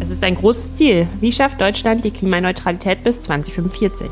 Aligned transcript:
Es 0.00 0.08
ist 0.08 0.24
ein 0.24 0.36
großes 0.36 0.76
Ziel. 0.76 1.06
Wie 1.20 1.30
schafft 1.30 1.60
Deutschland 1.60 2.06
die 2.06 2.10
Klimaneutralität 2.10 3.04
bis 3.04 3.20
2045? 3.20 4.08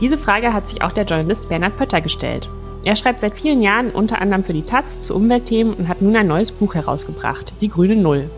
Diese 0.00 0.16
Frage 0.16 0.52
hat 0.52 0.68
sich 0.68 0.82
auch 0.82 0.92
der 0.92 1.04
Journalist 1.04 1.48
Bernhard 1.48 1.76
Pötter 1.76 2.00
gestellt. 2.00 2.48
Er 2.84 2.94
schreibt 2.94 3.20
seit 3.20 3.36
vielen 3.36 3.60
Jahren 3.60 3.90
unter 3.90 4.20
anderem 4.20 4.44
für 4.44 4.52
die 4.52 4.62
Taz 4.62 5.00
zu 5.00 5.16
Umweltthemen 5.16 5.74
und 5.74 5.88
hat 5.88 6.00
nun 6.00 6.14
ein 6.14 6.28
neues 6.28 6.52
Buch 6.52 6.76
herausgebracht, 6.76 7.52
Die 7.60 7.68
Grüne 7.68 7.96
Null. 7.96 8.30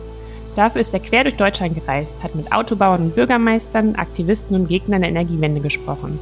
Dafür 0.57 0.81
ist 0.81 0.95
er 0.95 1.01
quer 1.01 1.25
durch 1.25 1.37
Deutschland 1.37 1.75
gereist, 1.75 2.23
hat 2.23 2.35
mit 2.35 2.53
Autobauern 2.53 3.03
und 3.03 3.15
Bürgermeistern, 3.15 3.97
Aktivisten 3.97 4.57
und 4.57 4.69
Gegnern 4.69 5.03
der 5.03 5.11
Energiewende 5.11 5.61
gesprochen. 5.61 6.19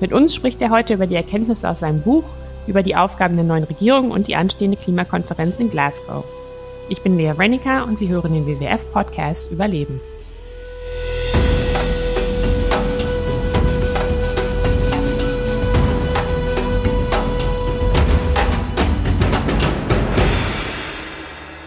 Mit 0.00 0.12
uns 0.12 0.32
spricht 0.32 0.62
er 0.62 0.70
heute 0.70 0.94
über 0.94 1.08
die 1.08 1.16
Erkenntnisse 1.16 1.68
aus 1.68 1.80
seinem 1.80 2.02
Buch, 2.02 2.24
über 2.66 2.82
die 2.82 2.96
Aufgaben 2.96 3.36
der 3.36 3.44
neuen 3.44 3.64
Regierung 3.64 4.10
und 4.10 4.28
die 4.28 4.36
anstehende 4.36 4.76
Klimakonferenz 4.76 5.58
in 5.58 5.70
Glasgow. 5.70 6.24
Ich 6.88 7.02
bin 7.02 7.16
Lea 7.16 7.30
Rennicker 7.30 7.84
und 7.84 7.98
Sie 7.98 8.08
hören 8.08 8.32
den 8.32 8.46
WWF-Podcast 8.46 9.50
Überleben. 9.50 10.00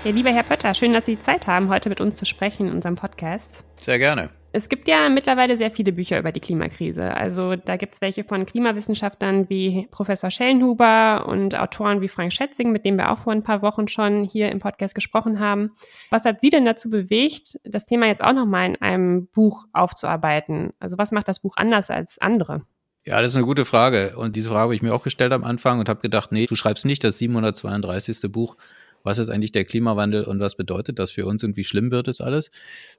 Ja, 0.05 0.11
lieber 0.11 0.31
Herr 0.31 0.43
Pötter, 0.43 0.73
schön, 0.73 0.93
dass 0.93 1.05
Sie 1.05 1.19
Zeit 1.19 1.45
haben, 1.45 1.69
heute 1.69 1.89
mit 1.89 2.01
uns 2.01 2.15
zu 2.15 2.25
sprechen 2.25 2.67
in 2.67 2.73
unserem 2.73 2.95
Podcast. 2.95 3.63
Sehr 3.77 3.99
gerne. 3.99 4.29
Es 4.51 4.67
gibt 4.67 4.87
ja 4.87 5.09
mittlerweile 5.09 5.55
sehr 5.55 5.69
viele 5.69 5.91
Bücher 5.91 6.17
über 6.17 6.31
die 6.31 6.39
Klimakrise. 6.39 7.15
Also 7.15 7.55
da 7.55 7.77
gibt 7.77 7.93
es 7.93 8.01
welche 8.01 8.23
von 8.23 8.47
Klimawissenschaftlern 8.47 9.47
wie 9.47 9.87
Professor 9.91 10.31
Schellenhuber 10.31 11.27
und 11.27 11.55
Autoren 11.55 12.01
wie 12.01 12.07
Frank 12.07 12.33
Schätzing, 12.33 12.71
mit 12.71 12.83
dem 12.83 12.97
wir 12.97 13.11
auch 13.11 13.19
vor 13.19 13.33
ein 13.33 13.43
paar 13.43 13.61
Wochen 13.61 13.87
schon 13.87 14.23
hier 14.23 14.51
im 14.51 14.59
Podcast 14.59 14.95
gesprochen 14.95 15.39
haben. 15.39 15.71
Was 16.09 16.25
hat 16.25 16.41
Sie 16.41 16.49
denn 16.49 16.65
dazu 16.65 16.89
bewegt, 16.89 17.59
das 17.63 17.85
Thema 17.85 18.07
jetzt 18.07 18.23
auch 18.23 18.33
nochmal 18.33 18.69
in 18.69 18.81
einem 18.81 19.27
Buch 19.27 19.65
aufzuarbeiten? 19.71 20.73
Also 20.79 20.97
was 20.97 21.11
macht 21.11 21.27
das 21.27 21.41
Buch 21.41 21.53
anders 21.55 21.91
als 21.91 22.17
andere? 22.19 22.63
Ja, 23.05 23.21
das 23.21 23.29
ist 23.29 23.35
eine 23.35 23.45
gute 23.45 23.65
Frage. 23.65 24.17
Und 24.17 24.35
diese 24.35 24.49
Frage 24.49 24.61
habe 24.61 24.75
ich 24.75 24.81
mir 24.81 24.93
auch 24.93 25.03
gestellt 25.03 25.31
am 25.31 25.43
Anfang 25.43 25.79
und 25.79 25.89
habe 25.89 26.01
gedacht, 26.01 26.31
nee, 26.31 26.47
du 26.47 26.55
schreibst 26.55 26.85
nicht 26.85 27.03
das 27.03 27.17
732. 27.19 28.31
Buch 28.31 28.57
was 29.03 29.17
ist 29.17 29.29
eigentlich 29.29 29.51
der 29.51 29.65
Klimawandel 29.65 30.23
und 30.23 30.39
was 30.39 30.55
bedeutet 30.55 30.99
das 30.99 31.11
für 31.11 31.25
uns 31.25 31.43
und 31.43 31.57
wie 31.57 31.63
schlimm 31.63 31.91
wird 31.91 32.07
es 32.07 32.21
alles. 32.21 32.51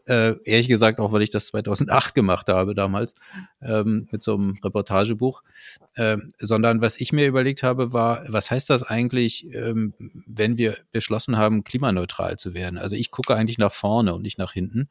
Äh, 0.07 0.37
ehrlich 0.45 0.69
gesagt, 0.69 1.01
auch 1.01 1.13
weil 1.13 1.23
ich 1.23 1.31
das 1.31 1.47
2008 1.47 2.15
gemacht 2.15 2.49
habe 2.49 2.75
damals 2.75 3.15
ähm, 3.61 4.09
mit 4.11 4.23
so 4.23 4.35
einem 4.35 4.59
Reportagebuch, 4.65 5.43
äh, 5.95 6.19
sondern 6.39 6.81
was 6.81 7.01
ich 7.01 7.13
mir 7.13 7.27
überlegt 7.27 7.63
habe, 7.63 7.93
war, 7.93 8.25
was 8.29 8.51
heißt 8.51 8.71
das 8.71 8.83
eigentlich, 8.83 9.53
ähm, 9.55 9.95
wenn 9.99 10.57
wir 10.57 10.77
beschlossen 10.93 11.37
haben, 11.37 11.65
klimaneutral 11.65 12.37
zu 12.37 12.55
werden? 12.55 12.79
Also 12.79 12.97
ich 12.97 13.11
gucke 13.11 13.35
eigentlich 13.35 13.59
nach 13.59 13.73
vorne 13.73 14.15
und 14.15 14.23
nicht 14.23 14.39
nach 14.39 14.53
hinten. 14.53 14.89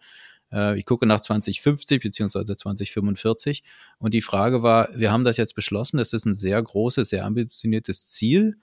Äh, 0.51 0.77
ich 0.79 0.85
gucke 0.85 1.05
nach 1.05 1.21
2050 1.21 2.01
beziehungsweise 2.01 2.55
2045 2.55 3.63
und 3.99 4.13
die 4.13 4.21
Frage 4.21 4.63
war, 4.63 4.89
wir 4.93 5.11
haben 5.11 5.23
das 5.23 5.37
jetzt 5.37 5.55
beschlossen, 5.55 5.97
das 5.97 6.13
ist 6.13 6.25
ein 6.25 6.33
sehr 6.33 6.61
großes, 6.61 7.09
sehr 7.09 7.25
ambitioniertes 7.25 8.05
Ziel 8.07 8.57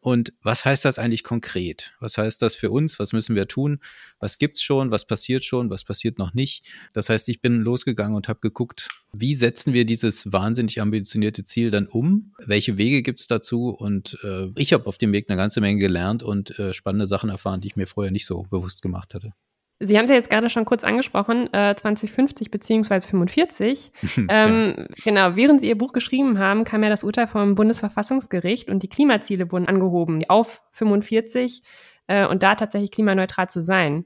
und 0.00 0.32
was 0.42 0.64
heißt 0.64 0.86
das 0.86 0.98
eigentlich 0.98 1.22
konkret? 1.22 1.92
Was 2.00 2.16
heißt 2.16 2.40
das 2.40 2.54
für 2.54 2.70
uns? 2.70 2.98
Was 2.98 3.12
müssen 3.12 3.36
wir 3.36 3.46
tun? 3.48 3.80
Was 4.18 4.38
gibt's 4.38 4.62
schon? 4.62 4.90
Was 4.90 5.06
passiert 5.06 5.44
schon? 5.44 5.68
Was 5.68 5.84
passiert 5.84 6.18
noch 6.18 6.32
nicht? 6.32 6.64
Das 6.94 7.10
heißt, 7.10 7.28
ich 7.28 7.42
bin 7.42 7.60
losgegangen 7.60 8.16
und 8.16 8.26
habe 8.26 8.40
geguckt, 8.40 8.88
wie 9.12 9.34
setzen 9.34 9.74
wir 9.74 9.84
dieses 9.84 10.32
wahnsinnig 10.32 10.80
ambitionierte 10.80 11.44
Ziel 11.44 11.70
dann 11.70 11.86
um? 11.86 12.32
Welche 12.38 12.78
Wege 12.78 13.02
gibt's 13.02 13.26
dazu? 13.26 13.68
Und 13.68 14.18
äh, 14.24 14.48
ich 14.56 14.72
habe 14.72 14.86
auf 14.86 14.96
dem 14.96 15.12
Weg 15.12 15.28
eine 15.28 15.36
ganze 15.36 15.60
Menge 15.60 15.78
gelernt 15.78 16.22
und 16.22 16.58
äh, 16.58 16.72
spannende 16.72 17.06
Sachen 17.06 17.28
erfahren, 17.28 17.60
die 17.60 17.68
ich 17.68 17.76
mir 17.76 17.86
vorher 17.86 18.10
nicht 18.10 18.24
so 18.24 18.46
bewusst 18.50 18.80
gemacht 18.80 19.12
hatte. 19.12 19.34
Sie 19.82 19.96
haben 19.96 20.04
es 20.04 20.10
ja 20.10 20.16
jetzt 20.16 20.28
gerade 20.28 20.50
schon 20.50 20.66
kurz 20.66 20.84
angesprochen, 20.84 21.52
äh, 21.54 21.74
2050 21.74 22.50
beziehungsweise 22.50 23.08
45. 23.08 23.92
ähm, 24.28 24.74
ja. 24.76 24.84
Genau, 25.04 25.36
während 25.36 25.62
Sie 25.62 25.68
Ihr 25.68 25.78
Buch 25.78 25.94
geschrieben 25.94 26.38
haben, 26.38 26.64
kam 26.64 26.82
ja 26.82 26.90
das 26.90 27.02
Urteil 27.02 27.26
vom 27.26 27.54
Bundesverfassungsgericht 27.54 28.68
und 28.68 28.82
die 28.82 28.88
Klimaziele 28.88 29.50
wurden 29.50 29.68
angehoben 29.68 30.22
auf 30.28 30.62
45 30.72 31.62
äh, 32.08 32.26
und 32.26 32.42
da 32.42 32.56
tatsächlich 32.56 32.90
klimaneutral 32.90 33.48
zu 33.48 33.62
sein. 33.62 34.04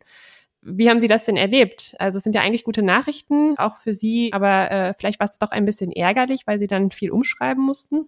Wie 0.62 0.88
haben 0.88 1.00
Sie 1.00 1.08
das 1.08 1.24
denn 1.24 1.36
erlebt? 1.36 1.94
Also 1.98 2.18
es 2.18 2.22
sind 2.22 2.36
ja 2.36 2.40
eigentlich 2.40 2.64
gute 2.64 2.82
Nachrichten, 2.82 3.58
auch 3.58 3.76
für 3.76 3.92
Sie, 3.92 4.32
aber 4.32 4.70
äh, 4.70 4.94
vielleicht 4.96 5.18
war 5.18 5.28
es 5.28 5.38
doch 5.38 5.50
ein 5.50 5.66
bisschen 5.66 5.90
ärgerlich, 5.90 6.46
weil 6.46 6.60
Sie 6.60 6.68
dann 6.68 6.92
viel 6.92 7.10
umschreiben 7.10 7.62
mussten. 7.62 8.06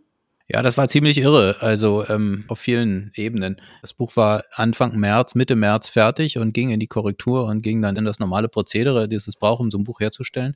Ja, 0.49 0.63
das 0.63 0.79
war 0.79 0.87
ziemlich 0.87 1.19
irre, 1.19 1.57
also 1.59 2.07
ähm, 2.09 2.45
auf 2.47 2.61
vielen 2.61 3.11
Ebenen. 3.17 3.61
Das 3.83 3.95
Buch 3.95 4.15
war 4.15 4.45
Anfang 4.53 4.97
März, 4.97 5.35
Mitte 5.35 5.57
März 5.57 5.89
fertig 5.89 6.39
und 6.39 6.53
ging 6.53 6.71
in 6.71 6.79
die 6.79 6.87
Korrektur 6.87 7.47
und 7.47 7.63
ging 7.63 7.83
dann 7.83 7.97
in 7.97 8.05
das 8.05 8.21
normale 8.21 8.49
Prozedere, 8.49 9.09
das 9.09 9.27
es 9.27 9.35
braucht, 9.35 9.61
um 9.61 9.73
so 9.73 9.79
ein 9.79 9.83
Buch 9.85 9.99
herzustellen. 9.99 10.55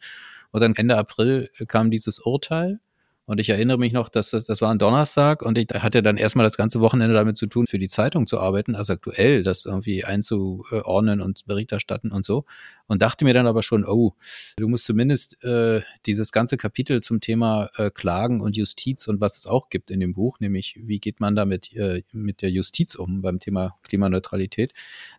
Und 0.53 0.61
dann 0.61 0.77
Ende 0.77 0.97
April 0.97 1.51
kam 1.67 1.91
dieses 1.91 2.21
Urteil 2.21 2.79
und 3.27 3.39
ich 3.39 3.49
erinnere 3.49 3.79
mich 3.79 3.93
noch, 3.93 4.09
dass 4.09 4.31
das, 4.31 4.47
das 4.47 4.61
war 4.61 4.73
ein 4.73 4.79
Donnerstag 4.79 5.43
und 5.43 5.57
ich 5.57 5.69
hatte 5.73 6.03
dann 6.03 6.17
erstmal 6.17 6.45
das 6.45 6.57
ganze 6.57 6.81
Wochenende 6.81 7.15
damit 7.15 7.37
zu 7.37 7.47
tun, 7.47 7.67
für 7.69 7.79
die 7.79 7.87
Zeitung 7.87 8.27
zu 8.27 8.41
arbeiten, 8.41 8.75
also 8.75 8.95
aktuell 8.95 9.43
das 9.43 9.67
irgendwie 9.67 10.05
einzuordnen 10.05 11.21
und 11.21 11.47
Bericht 11.47 11.71
erstatten 11.71 12.11
und 12.11 12.25
so. 12.25 12.45
Und 12.89 13.03
dachte 13.03 13.25
mir 13.25 13.33
dann 13.33 13.47
aber 13.47 13.63
schon, 13.63 13.85
oh, 13.85 14.15
du 14.57 14.67
musst 14.67 14.85
zumindest 14.85 15.43
äh, 15.45 15.83
dieses 16.07 16.33
ganze 16.33 16.57
Kapitel 16.57 17.03
zum 17.03 17.21
Thema 17.21 17.71
äh, 17.77 17.91
Klagen 17.91 18.41
und 18.41 18.57
Justiz 18.57 19.07
und 19.07 19.21
was 19.21 19.37
es 19.37 19.47
auch 19.47 19.69
gibt 19.69 19.93
in 19.93 20.01
dem 20.01 20.13
Buch, 20.13 20.41
nämlich 20.41 20.81
wie 20.83 20.99
geht 20.99 21.21
man 21.21 21.37
damit 21.37 21.73
äh, 21.77 22.03
mit 22.13 22.43
der 22.43 22.51
Justiz 22.51 22.97
um 22.97 23.23
beim 23.23 23.39
Thema 23.39 23.77
Klimaneutralität, 23.85 24.73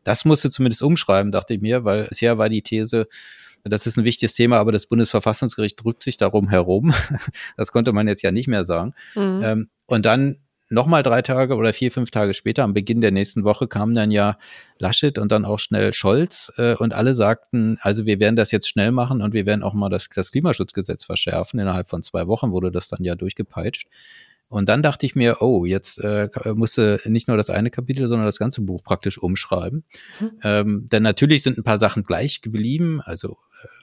das 0.03 0.25
musst 0.25 0.44
du 0.44 0.50
zumindest 0.50 0.81
umschreiben, 0.81 1.31
dachte 1.31 1.53
ich 1.53 1.62
mir, 1.62 1.85
weil 1.85 2.07
bisher 2.07 2.38
war 2.38 2.50
die 2.50 2.62
These, 2.62 3.07
das 3.64 3.88
ist 3.88 3.98
ein 3.98 4.04
wichtiges 4.04 4.34
Thema, 4.34 4.58
aber 4.58 4.72
das 4.72 4.86
Bundesverfassungsgericht 4.86 5.84
drückt 5.84 6.04
sich 6.04 6.18
darum 6.18 6.50
herum. 6.50 6.94
Das 7.58 7.72
konnte 7.72 7.92
man 7.94 8.08
jetzt 8.08 8.22
ja 8.22 8.32
nicht 8.32 8.48
mehr 8.48 8.66
sagen. 8.66 8.94
Mhm. 9.16 9.42
Ähm, 9.44 9.70
und 9.86 10.06
dann 10.06 10.38
nochmal 10.72 11.04
drei 11.04 11.22
Tage 11.22 11.56
oder 11.56 11.74
vier, 11.74 11.92
fünf 11.92 12.12
Tage 12.12 12.34
später, 12.34 12.64
am 12.64 12.74
Beginn 12.74 13.02
der 13.02 13.12
nächsten 13.12 13.44
Woche, 13.44 13.68
kamen 13.68 13.94
dann 13.94 14.10
ja 14.10 14.38
Laschet 14.80 15.18
und 15.18 15.32
dann 15.32 15.46
auch 15.46 15.60
schnell 15.60 15.94
Scholz 15.94 16.52
äh, 16.58 16.76
und 16.76 16.94
alle 16.94 17.14
sagten, 17.14 17.78
also 17.82 18.06
wir 18.06 18.20
werden 18.20 18.36
das 18.36 18.52
jetzt 18.52 18.70
schnell 18.70 18.92
machen 18.92 19.22
und 19.22 19.34
wir 19.34 19.46
werden 19.46 19.64
auch 19.64 19.74
mal 19.74 19.90
das, 19.90 20.08
das 20.14 20.32
Klimaschutzgesetz 20.32 21.04
verschärfen. 21.04 21.60
Innerhalb 21.60 21.90
von 21.90 22.02
zwei 22.02 22.28
Wochen 22.28 22.52
wurde 22.52 22.72
das 22.72 22.90
dann 22.90 23.04
ja 23.04 23.16
durchgepeitscht. 23.16 23.88
Und 24.51 24.67
dann 24.67 24.84
dachte 24.84 25.06
ich 25.06 25.16
mir, 25.16 25.38
oh, 25.39 25.63
jetzt 25.63 25.97
äh, 26.00 26.28
musste 26.53 27.00
nicht 27.06 27.29
nur 27.29 27.38
das 27.38 27.50
eine 27.50 27.72
Kapitel, 27.72 28.09
sondern 28.09 28.25
das 28.25 28.38
ganze 28.38 28.59
Buch 28.62 28.84
praktisch 28.84 29.17
umschreiben. 29.17 29.85
Mhm. 30.19 30.31
Ähm, 30.44 30.88
denn 30.91 31.03
natürlich 31.03 31.41
sind 31.41 31.57
ein 31.57 31.63
paar 31.63 31.79
Sachen 31.79 32.03
gleich 32.03 32.41
geblieben. 32.41 33.00
Also 33.00 33.38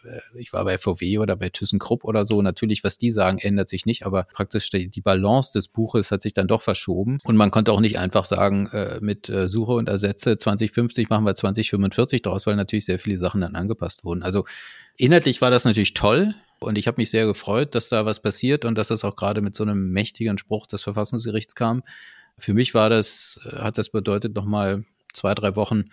äh, 0.04 0.20
ich 0.38 0.52
war 0.52 0.66
bei 0.66 0.76
VW 0.76 1.20
oder 1.20 1.36
bei 1.36 1.48
ThyssenKrupp 1.48 2.04
oder 2.04 2.26
so. 2.26 2.42
Natürlich, 2.42 2.84
was 2.84 2.98
die 2.98 3.10
sagen, 3.10 3.38
ändert 3.38 3.70
sich 3.70 3.86
nicht, 3.86 4.04
aber 4.04 4.24
praktisch 4.24 4.68
die, 4.68 4.88
die 4.88 5.00
Balance 5.00 5.52
des 5.54 5.68
Buches 5.68 6.10
hat 6.10 6.20
sich 6.20 6.34
dann 6.34 6.48
doch 6.48 6.60
verschoben. 6.60 7.18
Und 7.24 7.36
man 7.36 7.50
konnte 7.50 7.72
auch 7.72 7.80
nicht 7.80 7.98
einfach 7.98 8.26
sagen, 8.26 8.66
äh, 8.66 8.98
mit 9.00 9.30
äh, 9.30 9.48
Suche 9.48 9.72
und 9.72 9.88
Ersetze 9.88 10.36
2050 10.36 11.08
machen 11.08 11.24
wir 11.24 11.34
2045 11.34 12.20
draus, 12.20 12.46
weil 12.46 12.56
natürlich 12.56 12.84
sehr 12.84 12.98
viele 12.98 13.16
Sachen 13.16 13.40
dann 13.40 13.54
angepasst 13.54 14.04
wurden. 14.04 14.22
Also 14.22 14.44
inhaltlich 14.98 15.41
war 15.41 15.50
das 15.50 15.64
natürlich 15.64 15.94
toll. 15.94 16.34
Und 16.60 16.76
ich 16.76 16.88
habe 16.88 17.00
mich 17.00 17.10
sehr 17.10 17.25
gefreut, 17.25 17.75
dass 17.75 17.88
da 17.88 18.04
was 18.04 18.20
passiert 18.20 18.64
und 18.64 18.76
dass 18.76 18.88
das 18.88 19.04
auch 19.04 19.16
gerade 19.16 19.41
mit 19.41 19.54
so 19.54 19.62
einem 19.62 19.92
mächtigen 19.92 20.38
Spruch 20.38 20.66
des 20.66 20.82
Verfassungsgerichts 20.82 21.54
kam. 21.54 21.84
Für 22.36 22.53
mich 22.53 22.75
war 22.75 22.91
das, 22.91 23.41
äh, 23.44 23.56
hat 23.59 23.78
das 23.78 23.91
bedeutet 23.91 24.34
nochmal 24.34 24.84
zwei, 25.12 25.34
drei 25.34 25.56
Wochen 25.56 25.84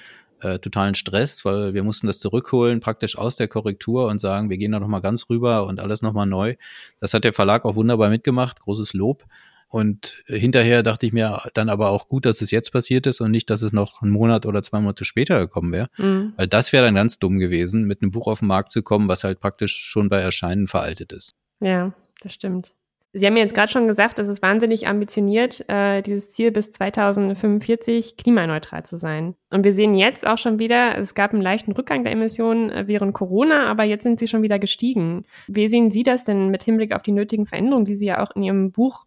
äh, 0.42 0.60
totalen 0.60 0.96
Stress, 0.96 1.46
weil 1.46 1.74
wir 1.74 1.84
mussten 1.84 2.08
das 2.08 2.20
zurückholen, 2.20 2.80
praktisch 2.80 3.18
aus 3.18 3.36
der 3.36 3.48
Korrektur 3.48 4.08
und 4.08 4.20
sagen, 4.20 4.50
wir 4.50 4.58
gehen 4.58 4.72
da 4.72 4.80
nochmal 4.80 5.02
ganz 5.02 5.30
rüber 5.30 5.66
und 5.66 5.80
alles 5.80 6.02
nochmal 6.02 6.26
neu. 6.26 6.56
Das 7.00 7.14
hat 7.14 7.24
der 7.24 7.34
Verlag 7.34 7.64
auch 7.64 7.76
wunderbar 7.76 8.10
mitgemacht, 8.10 8.60
großes 8.60 8.94
Lob. 8.94 9.24
Und 9.68 10.24
hinterher 10.28 10.84
dachte 10.84 11.06
ich 11.06 11.14
mir 11.14 11.42
dann 11.54 11.70
aber 11.70 11.90
auch 11.90 12.08
gut, 12.08 12.26
dass 12.26 12.42
es 12.42 12.52
jetzt 12.52 12.72
passiert 12.72 13.08
ist 13.08 13.20
und 13.20 13.32
nicht, 13.32 13.50
dass 13.50 13.62
es 13.62 13.74
noch 13.74 14.02
einen 14.02 14.12
Monat 14.12 14.46
oder 14.46 14.62
zwei 14.62 14.80
Monate 14.80 15.06
später 15.06 15.40
gekommen 15.40 15.72
wäre. 15.72 15.90
Mhm. 15.98 16.34
Weil 16.38 16.48
das 16.48 16.72
wäre 16.72 16.86
dann 16.86 16.96
ganz 16.96 17.20
dumm 17.20 17.40
gewesen, 17.40 17.84
mit 17.84 18.02
einem 18.02 18.12
Buch 18.12 18.28
auf 18.28 18.40
den 18.40 18.48
Markt 18.48 18.72
zu 18.72 18.84
kommen, 18.84 19.08
was 19.08 19.24
halt 19.24 19.40
praktisch 19.40 19.76
schon 19.76 20.10
bei 20.10 20.22
Erscheinen 20.22 20.68
veraltet 20.68 21.12
ist. 21.12 21.36
Ja, 21.60 21.94
das 22.22 22.34
stimmt. 22.34 22.74
Sie 23.18 23.26
haben 23.26 23.38
ja 23.38 23.44
jetzt 23.44 23.56
gerade 23.56 23.72
schon 23.72 23.88
gesagt, 23.88 24.20
es 24.20 24.28
ist 24.28 24.42
wahnsinnig 24.42 24.90
ambitioniert, 24.90 25.64
äh, 25.70 26.02
dieses 26.02 26.34
Ziel 26.34 26.52
bis 26.52 26.70
2045 26.72 28.18
klimaneutral 28.18 28.84
zu 28.84 28.98
sein. 28.98 29.36
Und 29.52 29.64
wir 29.64 29.72
sehen 29.72 29.96
jetzt 29.96 30.28
auch 30.28 30.38
schon 30.38 30.60
wieder, 30.60 30.98
es 30.98 31.16
gab 31.16 31.32
einen 31.32 31.42
leichten 31.42 31.72
Rückgang 31.72 32.04
der 32.04 32.12
Emissionen 32.12 32.70
äh, 32.72 32.88
während 32.88 33.14
Corona, 33.14 33.68
aber 33.68 33.86
jetzt 33.86 34.04
sind 34.04 34.20
sie 34.20 34.28
schon 34.28 34.42
wieder 34.42 34.60
gestiegen. 34.60 35.24
Wie 35.48 35.70
sehen 35.70 35.92
Sie 35.92 36.04
das 36.04 36.26
denn 36.26 36.50
mit 36.50 36.64
Hinblick 36.64 36.94
auf 36.94 37.04
die 37.04 37.14
nötigen 37.14 37.46
Veränderungen, 37.46 37.86
die 37.86 37.96
Sie 37.96 38.08
ja 38.08 38.22
auch 38.22 38.36
in 38.36 38.44
Ihrem 38.44 38.74
Buch 38.74 39.06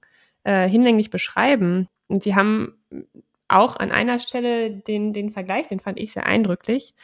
äh, 0.49 0.67
hinlänglich 0.67 1.11
beschreiben. 1.11 1.89
Und 2.07 2.23
sie 2.23 2.35
haben 2.35 2.73
auch 3.49 3.77
an 3.77 3.93
einer 3.93 4.19
Stelle 4.19 4.71
den, 4.71 5.13
den 5.13 5.31
Vergleich, 5.31 5.69
den 5.69 5.79
fand 5.79 5.99
ich 5.99 6.13
sehr 6.13 6.25
eindrücklich, 6.25 6.95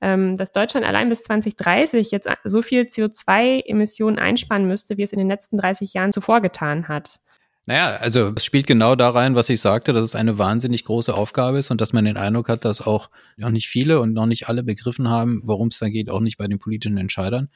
ähm, 0.00 0.36
dass 0.36 0.52
Deutschland 0.52 0.86
allein 0.86 1.10
bis 1.10 1.22
2030 1.24 2.10
jetzt 2.10 2.26
so 2.44 2.62
viel 2.62 2.84
CO2-Emissionen 2.84 4.18
einsparen 4.18 4.66
müsste, 4.66 4.96
wie 4.96 5.02
es 5.02 5.12
in 5.12 5.18
den 5.18 5.28
letzten 5.28 5.58
30 5.58 5.92
Jahren 5.92 6.12
zuvor 6.12 6.40
getan 6.40 6.88
hat. 6.88 7.20
Naja, 7.66 7.96
also 7.96 8.32
es 8.34 8.42
spielt 8.42 8.66
genau 8.66 8.94
da 8.94 9.10
rein, 9.10 9.34
was 9.34 9.50
ich 9.50 9.60
sagte, 9.60 9.92
dass 9.92 10.04
es 10.04 10.14
eine 10.14 10.38
wahnsinnig 10.38 10.86
große 10.86 11.12
Aufgabe 11.12 11.58
ist 11.58 11.70
und 11.70 11.82
dass 11.82 11.92
man 11.92 12.06
den 12.06 12.16
Eindruck 12.16 12.48
hat, 12.48 12.64
dass 12.64 12.80
auch 12.80 13.10
noch 13.36 13.50
nicht 13.50 13.68
viele 13.68 14.00
und 14.00 14.14
noch 14.14 14.26
nicht 14.26 14.48
alle 14.48 14.62
begriffen 14.62 15.10
haben, 15.10 15.42
worum 15.44 15.68
es 15.68 15.78
da 15.78 15.90
geht, 15.90 16.08
auch 16.08 16.20
nicht 16.20 16.38
bei 16.38 16.46
den 16.46 16.58
politischen 16.58 16.96
Entscheidern. 16.96 17.50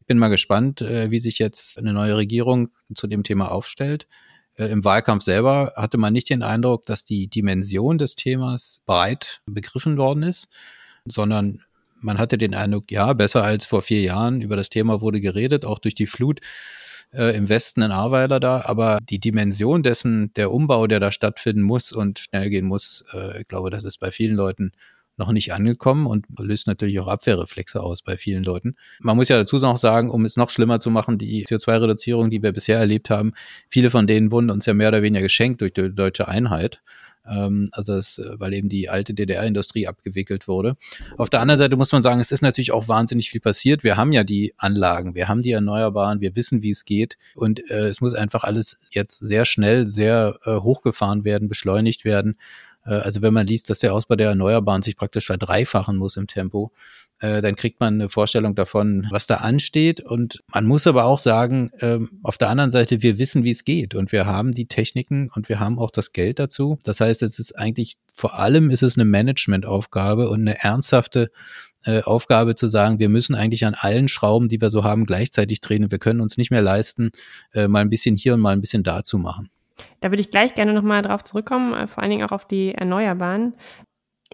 Ich 0.00 0.06
bin 0.06 0.18
mal 0.18 0.28
gespannt, 0.28 0.82
äh, 0.82 1.10
wie 1.10 1.18
sich 1.18 1.38
jetzt 1.38 1.78
eine 1.78 1.94
neue 1.94 2.14
Regierung 2.16 2.68
zu 2.94 3.06
dem 3.06 3.22
Thema 3.22 3.50
aufstellt. 3.50 4.06
Äh, 4.56 4.66
Im 4.66 4.84
Wahlkampf 4.84 5.24
selber 5.24 5.72
hatte 5.76 5.98
man 5.98 6.12
nicht 6.12 6.30
den 6.30 6.42
Eindruck, 6.42 6.86
dass 6.86 7.04
die 7.04 7.28
Dimension 7.28 7.98
des 7.98 8.16
Themas 8.16 8.82
breit 8.86 9.40
begriffen 9.46 9.96
worden 9.96 10.22
ist, 10.22 10.48
sondern 11.04 11.62
man 12.00 12.18
hatte 12.18 12.36
den 12.38 12.54
Eindruck, 12.54 12.90
ja, 12.90 13.12
besser 13.12 13.44
als 13.44 13.64
vor 13.64 13.82
vier 13.82 14.00
Jahren. 14.00 14.40
Über 14.40 14.56
das 14.56 14.70
Thema 14.70 15.00
wurde 15.00 15.20
geredet, 15.20 15.64
auch 15.64 15.78
durch 15.78 15.94
die 15.94 16.06
Flut 16.06 16.40
äh, 17.12 17.36
im 17.36 17.48
Westen 17.48 17.82
in 17.82 17.92
Ahrweiler 17.92 18.40
da, 18.40 18.62
aber 18.64 18.98
die 19.02 19.20
Dimension 19.20 19.82
dessen, 19.82 20.32
der 20.34 20.50
Umbau, 20.50 20.86
der 20.86 21.00
da 21.00 21.12
stattfinden 21.12 21.62
muss 21.62 21.92
und 21.92 22.18
schnell 22.18 22.50
gehen 22.50 22.66
muss, 22.66 23.04
äh, 23.12 23.42
ich 23.42 23.48
glaube, 23.48 23.70
das 23.70 23.84
ist 23.84 23.98
bei 23.98 24.10
vielen 24.10 24.34
Leuten 24.34 24.72
noch 25.16 25.32
nicht 25.32 25.52
angekommen 25.52 26.06
und 26.06 26.26
löst 26.38 26.66
natürlich 26.66 26.98
auch 27.00 27.08
Abwehrreflexe 27.08 27.82
aus 27.82 28.02
bei 28.02 28.16
vielen 28.16 28.44
Leuten. 28.44 28.76
Man 29.00 29.16
muss 29.16 29.28
ja 29.28 29.36
dazu 29.36 29.58
noch 29.58 29.76
sagen, 29.76 30.10
um 30.10 30.24
es 30.24 30.36
noch 30.36 30.50
schlimmer 30.50 30.80
zu 30.80 30.90
machen, 30.90 31.18
die 31.18 31.44
CO2-Reduzierung, 31.46 32.30
die 32.30 32.42
wir 32.42 32.52
bisher 32.52 32.78
erlebt 32.78 33.10
haben, 33.10 33.32
viele 33.68 33.90
von 33.90 34.06
denen 34.06 34.30
wurden 34.30 34.50
uns 34.50 34.66
ja 34.66 34.74
mehr 34.74 34.88
oder 34.88 35.02
weniger 35.02 35.22
geschenkt 35.22 35.60
durch 35.60 35.74
die 35.74 35.94
deutsche 35.94 36.28
Einheit. 36.28 36.80
Ähm, 37.28 37.68
also 37.72 37.94
es, 37.94 38.18
äh, 38.18 38.38
weil 38.38 38.52
eben 38.52 38.68
die 38.68 38.88
alte 38.88 39.14
DDR-Industrie 39.14 39.86
abgewickelt 39.86 40.48
wurde. 40.48 40.76
Auf 41.18 41.30
der 41.30 41.40
anderen 41.40 41.58
Seite 41.58 41.76
muss 41.76 41.92
man 41.92 42.02
sagen, 42.02 42.20
es 42.20 42.32
ist 42.32 42.42
natürlich 42.42 42.72
auch 42.72 42.88
wahnsinnig 42.88 43.30
viel 43.30 43.40
passiert. 43.40 43.84
Wir 43.84 43.96
haben 43.96 44.12
ja 44.12 44.24
die 44.24 44.54
Anlagen, 44.56 45.14
wir 45.14 45.28
haben 45.28 45.42
die 45.42 45.52
Erneuerbaren, 45.52 46.20
wir 46.20 46.34
wissen, 46.34 46.62
wie 46.62 46.70
es 46.70 46.84
geht 46.84 47.16
und 47.36 47.70
äh, 47.70 47.88
es 47.88 48.00
muss 48.00 48.14
einfach 48.14 48.44
alles 48.44 48.80
jetzt 48.90 49.18
sehr 49.18 49.44
schnell, 49.44 49.86
sehr 49.86 50.38
äh, 50.44 50.56
hochgefahren 50.56 51.24
werden, 51.24 51.48
beschleunigt 51.48 52.04
werden. 52.04 52.36
Äh, 52.84 52.94
also 52.94 53.22
wenn 53.22 53.34
man 53.34 53.46
liest, 53.46 53.70
dass 53.70 53.78
der 53.78 53.94
Ausbau 53.94 54.16
der 54.16 54.28
Erneuerbaren 54.28 54.82
sich 54.82 54.96
praktisch 54.96 55.26
verdreifachen 55.26 55.96
muss 55.96 56.16
im 56.16 56.26
Tempo, 56.26 56.72
äh, 57.22 57.40
dann 57.40 57.54
kriegt 57.54 57.78
man 57.78 57.94
eine 57.94 58.08
Vorstellung 58.08 58.54
davon, 58.54 59.06
was 59.10 59.26
da 59.26 59.36
ansteht. 59.36 60.00
Und 60.00 60.42
man 60.52 60.66
muss 60.66 60.86
aber 60.86 61.04
auch 61.04 61.18
sagen, 61.20 61.70
ähm, 61.80 62.18
auf 62.22 62.36
der 62.36 62.48
anderen 62.48 62.70
Seite, 62.72 63.02
wir 63.02 63.18
wissen, 63.18 63.44
wie 63.44 63.50
es 63.50 63.64
geht 63.64 63.94
und 63.94 64.10
wir 64.10 64.26
haben 64.26 64.52
die 64.52 64.66
Techniken 64.66 65.30
und 65.34 65.48
wir 65.48 65.60
haben 65.60 65.78
auch 65.78 65.90
das 65.90 66.12
Geld 66.12 66.38
dazu. 66.40 66.78
Das 66.84 67.00
heißt, 67.00 67.22
es 67.22 67.38
ist 67.38 67.56
eigentlich 67.58 67.96
vor 68.12 68.38
allem 68.38 68.70
ist 68.70 68.82
es 68.82 68.96
eine 68.96 69.04
Managementaufgabe 69.04 70.28
und 70.28 70.40
eine 70.40 70.62
ernsthafte 70.62 71.30
äh, 71.84 72.02
Aufgabe 72.02 72.56
zu 72.56 72.68
sagen, 72.68 72.98
wir 72.98 73.08
müssen 73.08 73.34
eigentlich 73.34 73.64
an 73.64 73.74
allen 73.74 74.08
Schrauben, 74.08 74.48
die 74.48 74.60
wir 74.60 74.70
so 74.70 74.84
haben, 74.84 75.06
gleichzeitig 75.06 75.60
drehen 75.60 75.84
und 75.84 75.92
wir 75.92 75.98
können 75.98 76.20
uns 76.20 76.36
nicht 76.36 76.50
mehr 76.50 76.62
leisten, 76.62 77.10
mal 77.54 77.80
ein 77.80 77.90
bisschen 77.90 78.16
hier 78.16 78.34
und 78.34 78.40
mal 78.40 78.52
ein 78.52 78.60
bisschen 78.60 78.82
da 78.82 79.02
zu 79.02 79.18
machen. 79.18 79.50
Da 80.00 80.10
würde 80.10 80.20
ich 80.20 80.30
gleich 80.30 80.54
gerne 80.54 80.72
nochmal 80.72 81.02
drauf 81.02 81.24
zurückkommen, 81.24 81.74
äh, 81.74 81.86
vor 81.86 82.02
allen 82.02 82.10
Dingen 82.10 82.24
auch 82.24 82.32
auf 82.32 82.46
die 82.46 82.74
Erneuerbaren. 82.74 83.54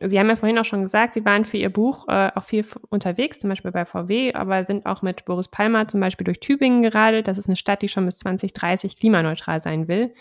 Sie 0.01 0.19
haben 0.19 0.29
ja 0.29 0.37
vorhin 0.37 0.59
auch 0.59 0.65
schon 0.65 0.83
gesagt, 0.83 1.15
Sie 1.15 1.25
waren 1.25 1.45
für 1.45 1.57
Ihr 1.57 1.71
Buch 1.71 2.07
äh, 2.09 2.31
auch 2.35 2.45
viel 2.45 2.65
unterwegs, 2.89 3.39
zum 3.39 3.51
Beispiel 3.51 3.73
bei 3.73 3.85
VW, 3.85 4.33
aber 4.35 4.63
sind 4.65 4.87
auch 4.87 5.03
mit 5.03 5.25
Boris 5.25 5.49
Palmer 5.49 5.89
zum 5.89 6.01
Beispiel 6.01 6.25
durch 6.25 6.41
Tübingen 6.41 6.83
geradelt. 6.83 7.27
Das 7.27 7.39
ist 7.39 7.49
eine 7.49 7.57
Stadt, 7.57 7.83
die 7.83 7.89
schon 7.89 8.05
bis 8.05 8.19
2030 8.19 8.99
klimaneutral 8.99 9.59
sein 9.59 9.89
will. 9.89 10.15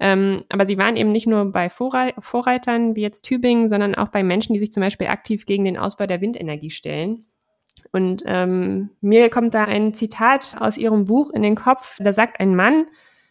Ähm, 0.00 0.44
aber 0.48 0.66
Sie 0.66 0.76
waren 0.76 0.96
eben 0.96 1.12
nicht 1.12 1.26
nur 1.26 1.52
bei 1.52 1.70
Vorreit 1.70 2.14
Vorreitern 2.18 2.96
wie 2.96 3.02
jetzt 3.02 3.22
Tübingen, 3.22 3.68
sondern 3.68 3.94
auch 3.94 4.08
bei 4.08 4.22
Menschen, 4.22 4.52
die 4.52 4.58
sich 4.58 4.72
zum 4.72 4.82
Beispiel 4.82 5.06
aktiv 5.06 5.46
gegen 5.46 5.64
den 5.64 5.78
Ausbau 5.78 6.06
der 6.06 6.20
Windenergie 6.20 6.70
stellen. 6.70 7.26
Und 7.92 8.22
ähm, 8.26 8.90
mir 9.00 9.30
kommt 9.30 9.54
da 9.54 9.64
ein 9.64 9.94
Zitat 9.94 10.56
aus 10.58 10.76
Ihrem 10.76 11.04
Buch 11.04 11.30
in 11.30 11.42
den 11.42 11.54
Kopf. 11.54 11.96
Da 12.00 12.12
sagt 12.12 12.40
ein 12.40 12.56
Mann, 12.56 12.86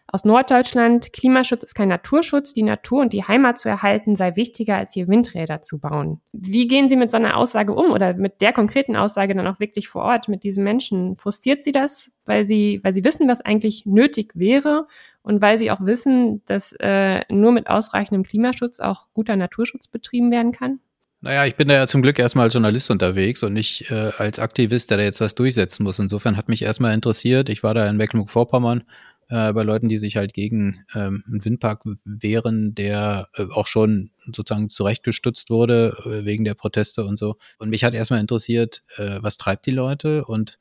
aus 0.07 0.25
Norddeutschland, 0.25 1.11
Klimaschutz 1.13 1.63
ist 1.63 1.75
kein 1.75 1.87
Naturschutz, 1.87 2.53
die 2.53 2.63
Natur 2.63 3.01
und 3.01 3.13
die 3.13 3.23
Heimat 3.23 3.57
zu 3.57 3.69
erhalten 3.69 4.15
sei 4.15 4.35
wichtiger, 4.35 4.77
als 4.77 4.93
hier 4.93 5.07
Windräder 5.07 5.61
zu 5.61 5.79
bauen. 5.79 6.21
Wie 6.33 6.67
gehen 6.67 6.89
Sie 6.89 6.97
mit 6.97 7.09
so 7.09 7.17
einer 7.17 7.37
Aussage 7.37 7.73
um 7.73 7.91
oder 7.91 8.13
mit 8.13 8.41
der 8.41 8.53
konkreten 8.53 8.95
Aussage 8.95 9.33
dann 9.33 9.47
auch 9.47 9.59
wirklich 9.59 9.87
vor 9.87 10.03
Ort 10.03 10.27
mit 10.27 10.43
diesen 10.43 10.63
Menschen? 10.63 11.17
Frustriert 11.17 11.61
Sie 11.61 11.71
das, 11.71 12.11
weil 12.25 12.45
Sie, 12.45 12.79
weil 12.83 12.93
Sie 12.93 13.05
wissen, 13.05 13.27
was 13.27 13.41
eigentlich 13.41 13.85
nötig 13.85 14.33
wäre 14.35 14.87
und 15.23 15.41
weil 15.41 15.57
Sie 15.57 15.71
auch 15.71 15.81
wissen, 15.81 16.43
dass 16.45 16.73
äh, 16.79 17.21
nur 17.29 17.51
mit 17.51 17.67
ausreichendem 17.67 18.23
Klimaschutz 18.23 18.79
auch 18.79 19.07
guter 19.13 19.35
Naturschutz 19.35 19.87
betrieben 19.87 20.31
werden 20.31 20.51
kann? 20.51 20.79
Naja, 21.21 21.45
ich 21.45 21.55
bin 21.55 21.69
da 21.69 21.75
ja 21.75 21.87
zum 21.87 22.01
Glück 22.01 22.19
erstmal 22.19 22.47
als 22.47 22.53
Journalist 22.53 22.91
unterwegs 22.91 23.43
und 23.43 23.53
nicht 23.53 23.89
äh, 23.89 24.11
als 24.17 24.39
Aktivist, 24.39 24.91
der 24.91 24.97
da 24.97 25.03
jetzt 25.05 25.21
was 25.21 25.35
durchsetzen 25.35 25.83
muss. 25.83 25.97
Insofern 25.97 26.35
hat 26.35 26.49
mich 26.49 26.61
erstmal 26.61 26.93
interessiert. 26.93 27.47
Ich 27.47 27.63
war 27.63 27.73
da 27.73 27.89
in 27.89 27.95
Mecklenburg-Vorpommern 27.95 28.83
äh, 29.29 29.53
bei 29.53 29.63
Leuten, 29.63 29.89
die 29.89 29.97
sich 29.97 30.17
halt 30.17 30.33
gegen 30.33 30.85
ähm, 30.95 31.23
einen 31.27 31.43
Windpark 31.43 31.83
wehren, 32.05 32.75
der 32.75 33.29
äh, 33.35 33.45
auch 33.51 33.67
schon 33.67 34.11
sozusagen 34.31 34.69
zurechtgestutzt 34.69 35.49
wurde 35.49 35.97
äh, 36.05 36.25
wegen 36.25 36.43
der 36.43 36.53
Proteste 36.53 37.05
und 37.05 37.17
so. 37.17 37.37
Und 37.59 37.69
mich 37.69 37.83
hat 37.83 37.93
erstmal 37.93 38.19
interessiert, 38.19 38.83
äh, 38.97 39.19
was 39.21 39.37
treibt 39.37 39.65
die 39.65 39.71
Leute 39.71 40.25
und 40.25 40.59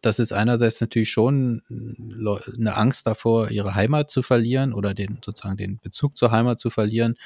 das 0.00 0.20
ist 0.20 0.32
einerseits 0.32 0.80
natürlich 0.80 1.10
schon 1.10 1.62
eine 1.68 2.76
Angst 2.76 3.06
davor, 3.08 3.50
ihre 3.50 3.74
Heimat 3.74 4.10
zu 4.10 4.22
verlieren 4.22 4.72
oder 4.72 4.94
den 4.94 5.18
sozusagen 5.24 5.56
den 5.56 5.80
Bezug 5.80 6.16
zur 6.16 6.30
Heimat 6.30 6.60
zu 6.60 6.70
verlieren. 6.70 7.16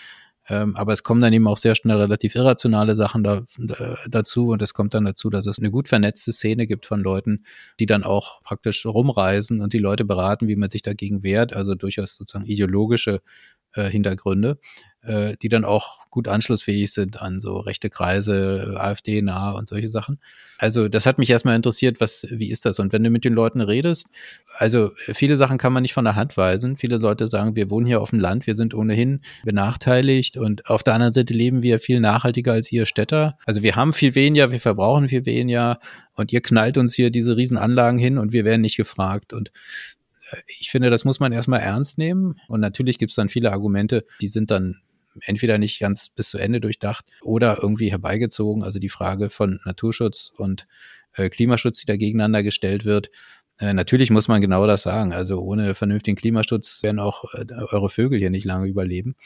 Ähm, 0.48 0.74
aber 0.74 0.92
es 0.92 1.04
kommen 1.04 1.20
dann 1.20 1.32
eben 1.32 1.46
auch 1.46 1.56
sehr 1.56 1.74
schnell 1.74 1.96
relativ 1.96 2.34
irrationale 2.34 2.96
Sachen 2.96 3.22
da, 3.22 3.42
da, 3.58 3.96
dazu 4.08 4.48
und 4.48 4.60
es 4.60 4.74
kommt 4.74 4.92
dann 4.92 5.04
dazu, 5.04 5.30
dass 5.30 5.46
es 5.46 5.58
eine 5.58 5.70
gut 5.70 5.88
vernetzte 5.88 6.32
Szene 6.32 6.66
gibt 6.66 6.84
von 6.84 7.00
Leuten, 7.00 7.44
die 7.78 7.86
dann 7.86 8.02
auch 8.02 8.42
praktisch 8.42 8.84
rumreisen 8.84 9.60
und 9.60 9.72
die 9.72 9.78
Leute 9.78 10.04
beraten, 10.04 10.48
wie 10.48 10.56
man 10.56 10.68
sich 10.68 10.82
dagegen 10.82 11.22
wehrt, 11.22 11.52
also 11.52 11.74
durchaus 11.76 12.16
sozusagen 12.16 12.46
ideologische 12.46 13.22
äh, 13.74 13.84
Hintergründe, 13.84 14.58
äh, 15.02 15.34
die 15.42 15.48
dann 15.48 15.64
auch 15.64 16.02
gut 16.12 16.28
anschlussfähig 16.28 16.92
sind 16.92 17.22
an 17.22 17.40
so 17.40 17.56
rechte 17.56 17.88
Kreise, 17.88 18.74
AfD 18.76 19.22
nah 19.22 19.52
und 19.52 19.68
solche 19.68 19.88
Sachen. 19.88 20.20
Also 20.58 20.88
das 20.88 21.06
hat 21.06 21.18
mich 21.18 21.30
erstmal 21.30 21.56
interessiert, 21.56 22.00
was, 22.00 22.26
wie 22.30 22.50
ist 22.50 22.66
das? 22.66 22.78
Und 22.78 22.92
wenn 22.92 23.02
du 23.02 23.08
mit 23.08 23.24
den 23.24 23.32
Leuten 23.32 23.62
redest, 23.62 24.10
also 24.58 24.92
viele 24.96 25.38
Sachen 25.38 25.56
kann 25.56 25.72
man 25.72 25.82
nicht 25.82 25.94
von 25.94 26.04
der 26.04 26.14
Hand 26.14 26.36
weisen. 26.36 26.76
Viele 26.76 26.98
Leute 26.98 27.28
sagen, 27.28 27.56
wir 27.56 27.70
wohnen 27.70 27.86
hier 27.86 28.02
auf 28.02 28.10
dem 28.10 28.20
Land, 28.20 28.46
wir 28.46 28.54
sind 28.54 28.74
ohnehin 28.74 29.22
benachteiligt 29.42 30.36
und 30.36 30.68
auf 30.68 30.82
der 30.82 30.94
anderen 30.94 31.14
Seite 31.14 31.32
leben 31.32 31.62
wir 31.62 31.78
viel 31.78 31.98
nachhaltiger 31.98 32.52
als 32.52 32.70
ihr 32.70 32.84
Städter. 32.84 33.38
Also 33.46 33.62
wir 33.62 33.74
haben 33.74 33.94
viel 33.94 34.14
weniger, 34.14 34.52
wir 34.52 34.60
verbrauchen 34.60 35.08
viel 35.08 35.24
weniger 35.24 35.80
und 36.14 36.30
ihr 36.30 36.42
knallt 36.42 36.76
uns 36.76 36.94
hier 36.94 37.10
diese 37.10 37.38
Riesenanlagen 37.38 37.98
hin 37.98 38.18
und 38.18 38.32
wir 38.32 38.44
werden 38.44 38.60
nicht 38.60 38.76
gefragt. 38.76 39.32
Und 39.32 39.50
ich 40.60 40.70
finde, 40.70 40.90
das 40.90 41.04
muss 41.04 41.20
man 41.20 41.32
erstmal 41.32 41.60
ernst 41.60 41.98
nehmen. 41.98 42.40
Und 42.48 42.60
natürlich 42.60 42.98
gibt 42.98 43.10
es 43.10 43.16
dann 43.16 43.28
viele 43.28 43.52
Argumente, 43.52 44.04
die 44.20 44.28
sind 44.28 44.50
dann 44.50 44.80
entweder 45.20 45.58
nicht 45.58 45.78
ganz 45.78 46.08
bis 46.08 46.30
zu 46.30 46.38
Ende 46.38 46.60
durchdacht 46.60 47.04
oder 47.22 47.58
irgendwie 47.60 47.90
herbeigezogen. 47.90 48.62
Also 48.62 48.78
die 48.78 48.88
Frage 48.88 49.30
von 49.30 49.60
Naturschutz 49.64 50.32
und 50.36 50.66
äh, 51.14 51.28
Klimaschutz, 51.28 51.80
die 51.80 51.86
da 51.86 51.96
gegeneinander 51.96 52.42
gestellt 52.42 52.84
wird. 52.84 53.10
Äh, 53.58 53.74
natürlich 53.74 54.10
muss 54.10 54.28
man 54.28 54.40
genau 54.40 54.66
das 54.66 54.82
sagen. 54.82 55.12
Also 55.12 55.40
ohne 55.40 55.74
vernünftigen 55.74 56.16
Klimaschutz 56.16 56.82
werden 56.82 56.98
auch 56.98 57.24
äh, 57.34 57.44
eure 57.52 57.90
Vögel 57.90 58.18
hier 58.18 58.30
nicht 58.30 58.44
lange 58.44 58.68
überleben. 58.68 59.16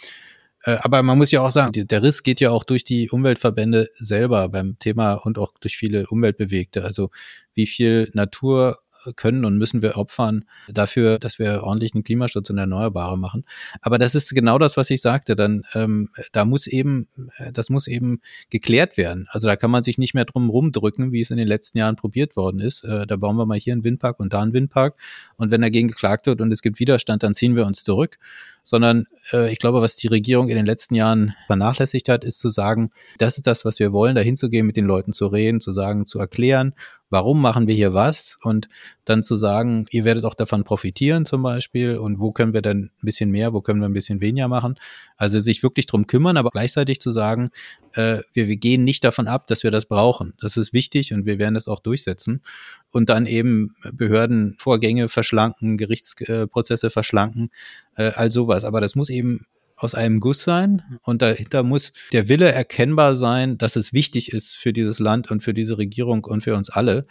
Äh, 0.65 0.79
aber 0.83 1.03
man 1.03 1.17
muss 1.19 1.31
ja 1.31 1.41
auch 1.41 1.51
sagen, 1.51 1.87
der 1.87 2.03
Riss 2.03 2.23
geht 2.23 2.41
ja 2.41 2.51
auch 2.51 2.65
durch 2.65 2.85
die 2.85 3.09
Umweltverbände 3.09 3.91
selber 3.99 4.49
beim 4.49 4.79
Thema 4.79 5.15
und 5.15 5.39
auch 5.39 5.53
durch 5.61 5.77
viele 5.77 6.09
Umweltbewegte. 6.09 6.85
Also 6.85 7.11
wie 7.55 7.67
viel 7.67 8.11
Natur 8.15 8.81
können 9.15 9.45
und 9.45 9.59
müssen 9.59 9.83
wir 9.83 9.97
opfern 9.97 10.45
dafür, 10.69 11.19
dass 11.19 11.39
wir 11.39 11.63
ordentlichen 11.63 12.05
Klimaschutz 12.05 12.51
und 12.51 12.59
Erneuerbare 12.59 13.19
machen. 13.19 13.45
Aber 13.81 13.99
das 13.99 14.15
ist 14.15 14.35
genau 14.35 14.59
das, 14.59 14.77
was 14.77 14.91
ich 14.91 15.01
sagte. 15.01 15.37
Dann 15.37 15.63
ähm, 15.75 16.11
da 16.33 16.45
muss 16.45 16.67
eben, 16.67 17.09
das 17.53 17.71
muss 17.71 17.87
eben 17.87 18.21
geklärt 18.51 18.97
werden. 18.97 19.27
Also 19.31 19.47
da 19.47 19.57
kann 19.57 19.71
man 19.71 19.83
sich 19.83 19.99
nicht 19.99 20.15
mehr 20.15 20.25
drum 20.25 20.51
rumdrücken, 20.51 21.13
wie 21.13 21.21
es 21.21 21.31
in 21.31 21.37
den 21.37 21.49
letzten 21.49 21.79
Jahren 21.79 21.97
probiert 21.97 22.37
worden 22.37 22.61
ist. 22.61 22.85
Äh, 22.85 23.07
da 23.07 23.17
bauen 23.17 23.37
wir 23.37 23.47
mal 23.47 23.59
hier 23.59 23.73
einen 23.73 23.85
Windpark 23.85 24.21
und 24.21 24.33
da 24.33 24.43
einen 24.43 24.53
Windpark. 24.53 24.97
Und 25.37 25.51
wenn 25.51 25.61
dagegen 25.61 25.89
geklagt 25.89 26.27
wird 26.27 26.41
und 26.41 26.53
es 26.53 26.63
gibt 26.63 26.81
Widerstand, 26.81 27.23
dann 27.23 27.35
ziehen 27.35 27.57
wir 27.57 27.67
uns 27.67 27.85
zurück 27.85 28.19
sondern 28.67 29.07
äh, 29.33 29.51
ich 29.53 29.59
glaube, 29.61 29.81
was 29.81 29.97
die 29.97 30.09
Regierung 30.09 30.49
in 30.49 30.57
den 30.57 30.67
letzten 30.67 30.97
Jahren 30.97 31.35
vernachlässigt 31.47 32.09
hat, 32.09 32.25
ist 32.25 32.41
zu 32.41 32.51
sagen, 32.51 32.91
das 33.17 33.39
ist 33.39 33.47
das, 33.47 33.65
was 33.65 33.79
wir 33.79 33.93
wollen, 33.93 34.17
dahin 34.17 34.37
zu 34.37 34.51
gehen, 34.51 34.67
mit 34.67 34.77
den 34.77 34.87
Leuten 34.87 35.13
zu 35.13 35.29
reden, 35.29 35.61
zu 35.61 35.71
sagen, 35.73 36.07
zu 36.07 36.19
erklären, 36.19 36.75
warum 37.09 37.41
machen 37.41 37.69
wir 37.69 37.75
hier 37.75 37.95
was 37.95 38.39
und 38.43 38.69
dann 39.05 39.23
zu 39.23 39.37
sagen, 39.37 39.87
ihr 39.91 40.05
werdet 40.05 40.25
auch 40.25 40.35
davon 40.35 40.65
profitieren 40.65 41.25
zum 41.25 41.43
Beispiel 41.43 41.99
und 41.99 42.19
wo 42.19 42.33
können 42.33 42.53
wir 42.53 42.63
dann 42.63 42.91
ein 43.01 43.05
bisschen 43.05 43.31
mehr, 43.31 43.53
wo 43.53 43.61
können 43.61 43.81
wir 43.81 43.89
ein 43.89 43.93
bisschen 43.93 44.21
weniger 44.21 44.49
machen. 44.49 44.75
Also 45.17 45.39
sich 45.39 45.63
wirklich 45.63 45.87
drum 45.87 46.09
kümmern, 46.09 46.37
aber 46.37 46.51
gleichzeitig 46.51 47.01
zu 47.01 47.13
sagen, 47.13 47.51
äh, 47.93 48.19
wir, 48.33 48.49
wir 48.49 48.57
gehen 48.57 48.83
nicht 48.83 49.05
davon 49.05 49.29
ab, 49.29 49.47
dass 49.47 49.63
wir 49.63 49.71
das 49.71 49.87
brauchen. 49.87 50.35
Das 50.41 50.57
ist 50.57 50.73
wichtig 50.73 51.13
und 51.13 51.27
wir 51.27 51.39
werden 51.39 51.55
das 51.55 51.69
auch 51.69 51.79
durchsetzen 51.79 52.43
und 52.91 53.09
dann 53.09 53.27
eben 53.27 53.77
Behördenvorgänge 53.93 55.09
verschlanken, 55.09 55.79
Gerichtsprozesse 55.79 56.91
verschlanken, 56.91 57.51
äh, 57.97 58.13
all 58.15 58.31
sowas. 58.31 58.65
Aber 58.65 58.81
das 58.81 58.95
muss 58.95 59.11
eben 59.11 59.47
aus 59.77 59.95
einem 59.95 60.21
Guss 60.21 60.43
sein 60.43 60.83
und 61.03 61.21
dahinter 61.21 61.63
muss 61.63 61.93
der 62.13 62.29
Wille 62.29 62.51
erkennbar 62.51 63.17
sein, 63.17 63.59
dass 63.59 63.77
es 63.77 63.93
wichtig 63.93 64.33
ist 64.33 64.57
für 64.57 64.73
dieses 64.73 64.99
Land 64.99 65.31
und 65.31 65.43
für 65.43 65.53
diese 65.53 65.77
Regierung 65.77 66.25
und 66.25 66.43
für 66.43 66.57
uns 66.57 66.71
alle. 66.71 67.07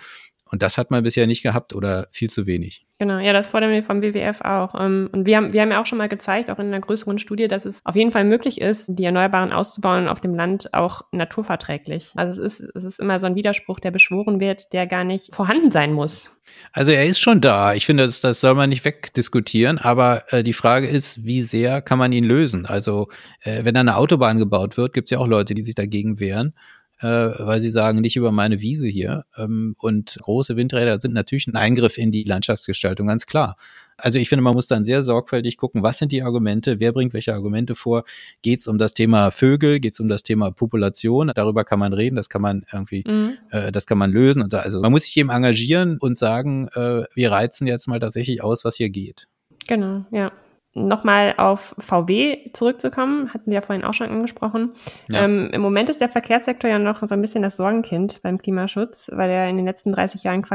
Und 0.51 0.61
das 0.61 0.77
hat 0.77 0.91
man 0.91 1.03
bisher 1.03 1.25
nicht 1.25 1.41
gehabt 1.41 1.73
oder 1.73 2.07
viel 2.11 2.29
zu 2.29 2.45
wenig. 2.45 2.85
Genau, 2.99 3.17
ja, 3.17 3.33
das 3.33 3.47
fordern 3.47 3.71
wir 3.71 3.83
vom 3.83 4.01
WWF 4.01 4.41
auch. 4.41 4.75
Ähm, 4.79 5.09
und 5.11 5.25
wir 5.25 5.37
haben, 5.37 5.53
wir 5.53 5.61
haben 5.61 5.71
ja 5.71 5.81
auch 5.81 5.85
schon 5.85 5.97
mal 5.97 6.07
gezeigt, 6.07 6.49
auch 6.49 6.59
in 6.59 6.67
einer 6.67 6.79
größeren 6.79 7.19
Studie, 7.19 7.47
dass 7.47 7.65
es 7.65 7.81
auf 7.83 7.95
jeden 7.95 8.11
Fall 8.11 8.23
möglich 8.23 8.61
ist, 8.61 8.85
die 8.87 9.03
Erneuerbaren 9.03 9.51
auszubauen 9.51 10.07
auf 10.07 10.21
dem 10.21 10.35
Land 10.35 10.73
auch 10.73 11.01
naturverträglich. 11.11 12.11
Also 12.15 12.43
es 12.43 12.59
ist, 12.59 12.71
es 12.75 12.83
ist 12.83 12.99
immer 12.99 13.19
so 13.19 13.25
ein 13.25 13.35
Widerspruch, 13.35 13.79
der 13.79 13.91
beschworen 13.91 14.39
wird, 14.39 14.71
der 14.71 14.87
gar 14.87 15.03
nicht 15.03 15.33
vorhanden 15.33 15.71
sein 15.71 15.93
muss. 15.93 16.31
Also 16.71 16.91
er 16.91 17.05
ist 17.05 17.19
schon 17.19 17.41
da. 17.41 17.73
Ich 17.73 17.85
finde, 17.85 18.05
das, 18.05 18.21
das 18.21 18.39
soll 18.39 18.53
man 18.53 18.69
nicht 18.69 18.85
wegdiskutieren. 18.85 19.77
Aber 19.77 20.31
äh, 20.31 20.43
die 20.43 20.53
Frage 20.53 20.87
ist, 20.87 21.25
wie 21.25 21.41
sehr 21.41 21.81
kann 21.81 21.99
man 21.99 22.11
ihn 22.11 22.23
lösen? 22.23 22.65
Also 22.65 23.09
äh, 23.41 23.65
wenn 23.65 23.75
eine 23.75 23.97
Autobahn 23.97 24.37
gebaut 24.37 24.77
wird, 24.77 24.93
gibt 24.93 25.07
es 25.07 25.11
ja 25.11 25.17
auch 25.17 25.27
Leute, 25.27 25.55
die 25.55 25.63
sich 25.63 25.75
dagegen 25.75 26.19
wehren 26.19 26.53
äh, 27.01 27.07
weil 27.07 27.59
sie 27.59 27.69
sagen, 27.69 28.01
nicht 28.01 28.15
über 28.15 28.31
meine 28.31 28.61
Wiese 28.61 28.87
hier. 28.87 29.25
Ähm, 29.37 29.75
und 29.79 30.17
große 30.21 30.55
Windräder 30.55 30.99
sind 30.99 31.13
natürlich 31.13 31.47
ein 31.47 31.55
Eingriff 31.55 31.97
in 31.97 32.11
die 32.11 32.23
Landschaftsgestaltung, 32.23 33.07
ganz 33.07 33.25
klar. 33.25 33.57
Also 33.97 34.19
ich 34.19 34.27
finde, 34.27 34.43
man 34.43 34.53
muss 34.53 34.67
dann 34.67 34.83
sehr 34.83 35.03
sorgfältig 35.03 35.55
gucken, 35.57 35.81
was 35.81 35.97
sind 35.97 36.11
die 36.11 36.21
Argumente, 36.21 36.79
wer 36.81 36.91
bringt 36.91 37.13
welche 37.13 37.33
Argumente 37.33 37.75
vor. 37.75 38.03
Geht 38.41 38.59
es 38.59 38.67
um 38.67 38.77
das 38.77 38.93
Thema 38.93 39.31
Vögel, 39.31 39.79
geht 39.79 39.93
es 39.93 39.99
um 40.01 40.09
das 40.09 40.23
Thema 40.23 40.51
Population, 40.51 41.31
darüber 41.33 41.63
kann 41.63 41.79
man 41.79 41.93
reden, 41.93 42.15
das 42.15 42.27
kann 42.27 42.41
man 42.41 42.65
irgendwie, 42.71 43.03
mhm. 43.07 43.37
äh, 43.51 43.71
das 43.71 43.85
kann 43.85 43.97
man 43.97 44.11
lösen. 44.11 44.41
Und 44.41 44.51
da, 44.51 44.59
also 44.59 44.81
man 44.81 44.91
muss 44.91 45.03
sich 45.03 45.15
eben 45.17 45.29
engagieren 45.29 45.97
und 45.97 46.17
sagen, 46.17 46.67
äh, 46.75 47.03
wir 47.13 47.31
reizen 47.31 47.67
jetzt 47.67 47.87
mal 47.87 47.99
tatsächlich 47.99 48.43
aus, 48.43 48.65
was 48.65 48.75
hier 48.75 48.89
geht. 48.89 49.27
Genau, 49.67 50.05
ja 50.11 50.31
nochmal 50.75 51.33
auf 51.37 51.73
VW 51.79 52.51
zurückzukommen, 52.51 53.33
hatten 53.33 53.47
wir 53.47 53.55
ja 53.55 53.61
vorhin 53.61 53.85
auch 53.85 53.93
schon 53.93 54.09
angesprochen. 54.09 54.73
Ja. 55.09 55.23
Ähm, 55.23 55.49
Im 55.51 55.61
Moment 55.61 55.89
ist 55.89 56.01
der 56.01 56.09
Verkehrssektor 56.09 56.69
ja 56.69 56.77
noch 56.77 56.99
so 56.99 57.15
ein 57.15 57.21
bisschen 57.21 57.41
das 57.41 57.55
Sorgenkind 57.55 58.21
beim 58.21 58.37
Klimaschutz, 58.37 59.09
weil 59.13 59.29
er 59.29 59.49
in 59.49 59.55
den 59.55 59.65
letzten 59.65 59.93
30 59.93 60.23
Jahren 60.23 60.45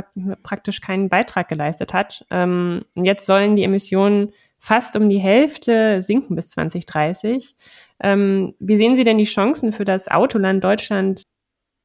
praktisch 0.43 0.81
keinen 0.83 1.09
Beitrag 1.09 1.49
geleistet 1.49 1.95
hat. 1.95 2.25
Ähm, 2.31 2.85
jetzt 2.95 3.27
sollen 3.27 3.57
die 3.57 3.65
Emissionen 3.65 4.33
fast 4.59 4.95
um 4.95 5.09
die 5.09 5.19
Hälfte 5.19 6.03
sinken 6.03 6.37
bis 6.37 6.51
2030. 6.51 7.57
Ähm, 8.01 8.55
wie 8.61 8.77
sehen 8.77 8.95
Sie 8.97 9.05
denn 9.05 9.19
die 9.19 9.25
Chancen 9.25 9.73
für 9.73 9.87
das 9.87 10.09
Autoland 10.09 10.63
Deutschland? 10.63 11.23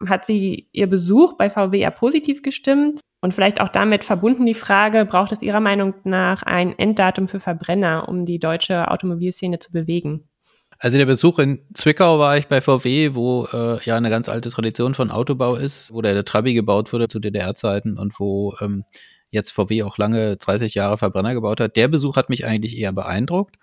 Hat 0.05 0.25
Sie 0.25 0.67
Ihr 0.73 0.87
Besuch 0.87 1.37
bei 1.37 1.49
VW 1.49 1.79
ja 1.79 1.89
positiv 1.89 2.43
gestimmt? 2.43 2.99
Und 3.25 3.33
vielleicht 3.33 3.59
auch 3.59 3.69
damit 3.69 4.03
verbunden 4.03 4.45
die 4.45 4.53
Frage, 4.53 5.03
braucht 5.03 5.31
es 5.31 5.41
Ihrer 5.41 5.59
Meinung 5.59 5.95
nach 6.03 6.43
ein 6.43 6.77
Enddatum 6.77 7.27
für 7.27 7.39
Verbrenner, 7.39 8.07
um 8.07 8.23
die 8.23 8.37
deutsche 8.37 8.91
Automobilszene 8.91 9.57
zu 9.57 9.71
bewegen? 9.71 10.29
Also 10.77 10.99
der 10.99 11.07
Besuch 11.07 11.39
in 11.39 11.59
Zwickau 11.73 12.19
war 12.19 12.37
ich 12.37 12.45
bei 12.45 12.61
VW, 12.61 13.15
wo 13.15 13.47
äh, 13.51 13.83
ja 13.83 13.97
eine 13.97 14.11
ganz 14.11 14.29
alte 14.29 14.51
Tradition 14.51 14.93
von 14.93 15.09
Autobau 15.09 15.55
ist, 15.55 15.91
wo 15.91 16.03
der, 16.03 16.13
der 16.13 16.23
Trabi 16.23 16.53
gebaut 16.53 16.93
wurde 16.93 17.07
zu 17.07 17.17
DDR-Zeiten 17.17 17.97
und 17.97 18.19
wo 18.19 18.53
ähm, 18.61 18.83
jetzt 19.31 19.49
VW 19.49 19.81
auch 19.81 19.97
lange 19.97 20.37
30 20.37 20.75
Jahre 20.75 20.99
Verbrenner 20.99 21.33
gebaut 21.33 21.59
hat. 21.59 21.75
Der 21.77 21.87
Besuch 21.87 22.17
hat 22.17 22.29
mich 22.29 22.45
eigentlich 22.45 22.77
eher 22.77 22.93
beeindruckt, 22.93 23.55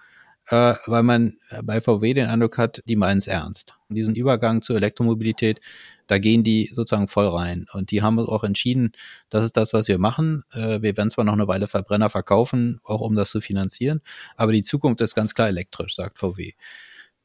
äh, 0.48 0.74
weil 0.86 1.04
man 1.04 1.36
bei 1.62 1.80
VW 1.80 2.14
den 2.14 2.26
Eindruck 2.26 2.58
hat, 2.58 2.82
die 2.86 2.96
meinen 2.96 3.18
es 3.18 3.28
ernst. 3.28 3.76
Diesen 3.90 4.16
Übergang 4.16 4.60
zur 4.60 4.74
Elektromobilität, 4.74 5.60
da 6.12 6.18
gehen 6.18 6.44
die 6.44 6.70
sozusagen 6.74 7.08
voll 7.08 7.26
rein. 7.26 7.66
Und 7.72 7.90
die 7.90 8.02
haben 8.02 8.18
auch 8.18 8.44
entschieden, 8.44 8.92
das 9.30 9.46
ist 9.46 9.56
das, 9.56 9.72
was 9.72 9.88
wir 9.88 9.98
machen. 9.98 10.44
Äh, 10.52 10.82
wir 10.82 10.94
werden 10.98 11.08
zwar 11.08 11.24
noch 11.24 11.32
eine 11.32 11.48
Weile 11.48 11.68
Verbrenner 11.68 12.10
verkaufen, 12.10 12.80
auch 12.84 13.00
um 13.00 13.16
das 13.16 13.30
zu 13.30 13.40
finanzieren, 13.40 14.02
aber 14.36 14.52
die 14.52 14.60
Zukunft 14.60 15.00
ist 15.00 15.14
ganz 15.14 15.34
klar 15.34 15.48
elektrisch, 15.48 15.94
sagt 15.94 16.18
VW. 16.18 16.52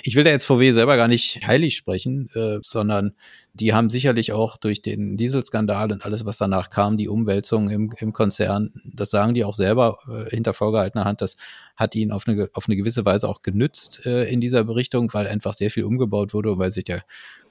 Ich 0.04 0.16
will 0.16 0.24
da 0.24 0.30
jetzt 0.30 0.46
VW 0.46 0.72
selber 0.72 0.96
gar 0.96 1.08
nicht 1.08 1.46
heilig 1.46 1.76
sprechen, 1.76 2.30
äh, 2.34 2.60
sondern 2.62 3.16
die 3.54 3.74
haben 3.74 3.90
sicherlich 3.90 4.32
auch 4.32 4.56
durch 4.56 4.82
den 4.84 5.18
Dieselskandal 5.18 5.92
und 5.92 6.06
alles, 6.06 6.24
was 6.24 6.38
danach 6.38 6.70
kam, 6.70 6.98
die 6.98 7.10
Umwälzung 7.10 7.70
im, 7.70 7.92
im 7.98 8.14
Konzern, 8.14 8.72
das 8.86 9.10
sagen 9.10 9.34
die 9.34 9.44
auch 9.44 9.56
selber 9.56 9.98
äh, 10.08 10.30
hinter 10.30 10.54
vorgehaltener 10.54 11.04
Hand, 11.04 11.22
das 11.22 11.36
hat 11.76 11.96
ihnen 11.96 12.12
auf 12.12 12.28
eine, 12.28 12.48
auf 12.54 12.70
eine 12.70 12.78
gewisse 12.78 13.06
Weise 13.06 13.28
auch 13.28 13.42
genützt 13.42 14.06
äh, 14.06 14.32
in 14.32 14.40
dieser 14.40 14.64
Berichtung, 14.64 15.12
weil 15.14 15.28
einfach 15.28 15.56
sehr 15.56 15.72
viel 15.72 15.84
umgebaut 15.84 16.34
wurde 16.34 16.58
weil 16.58 16.72
sich 16.72 16.86
der 16.86 17.04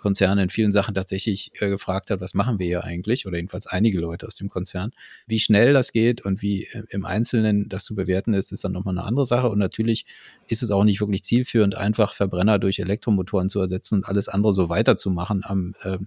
Konzern 0.06 0.38
in 0.38 0.50
vielen 0.50 0.70
Sachen 0.70 0.94
tatsächlich 0.94 1.50
äh, 1.60 1.68
gefragt 1.68 2.10
hat, 2.10 2.20
was 2.20 2.32
machen 2.32 2.60
wir 2.60 2.66
hier 2.66 2.84
eigentlich? 2.84 3.26
Oder 3.26 3.38
jedenfalls 3.38 3.66
einige 3.66 3.98
Leute 3.98 4.28
aus 4.28 4.36
dem 4.36 4.48
Konzern. 4.48 4.92
Wie 5.26 5.40
schnell 5.40 5.72
das 5.72 5.90
geht 5.90 6.20
und 6.24 6.42
wie 6.42 6.66
äh, 6.66 6.84
im 6.90 7.04
Einzelnen 7.04 7.68
das 7.68 7.84
zu 7.84 7.96
bewerten 7.96 8.32
ist, 8.32 8.52
ist 8.52 8.62
dann 8.62 8.70
nochmal 8.70 8.96
eine 8.96 9.04
andere 9.04 9.26
Sache. 9.26 9.48
Und 9.48 9.58
natürlich 9.58 10.06
ist 10.46 10.62
es 10.62 10.70
auch 10.70 10.84
nicht 10.84 11.00
wirklich 11.00 11.24
zielführend, 11.24 11.76
einfach 11.76 12.14
Verbrenner 12.14 12.60
durch 12.60 12.78
Elektromotoren 12.78 13.48
zu 13.48 13.58
ersetzen 13.58 13.96
und 13.96 14.08
alles 14.08 14.28
andere 14.28 14.54
so 14.54 14.68
weiterzumachen 14.68 15.42
am 15.44 15.74
äh, 15.82 15.98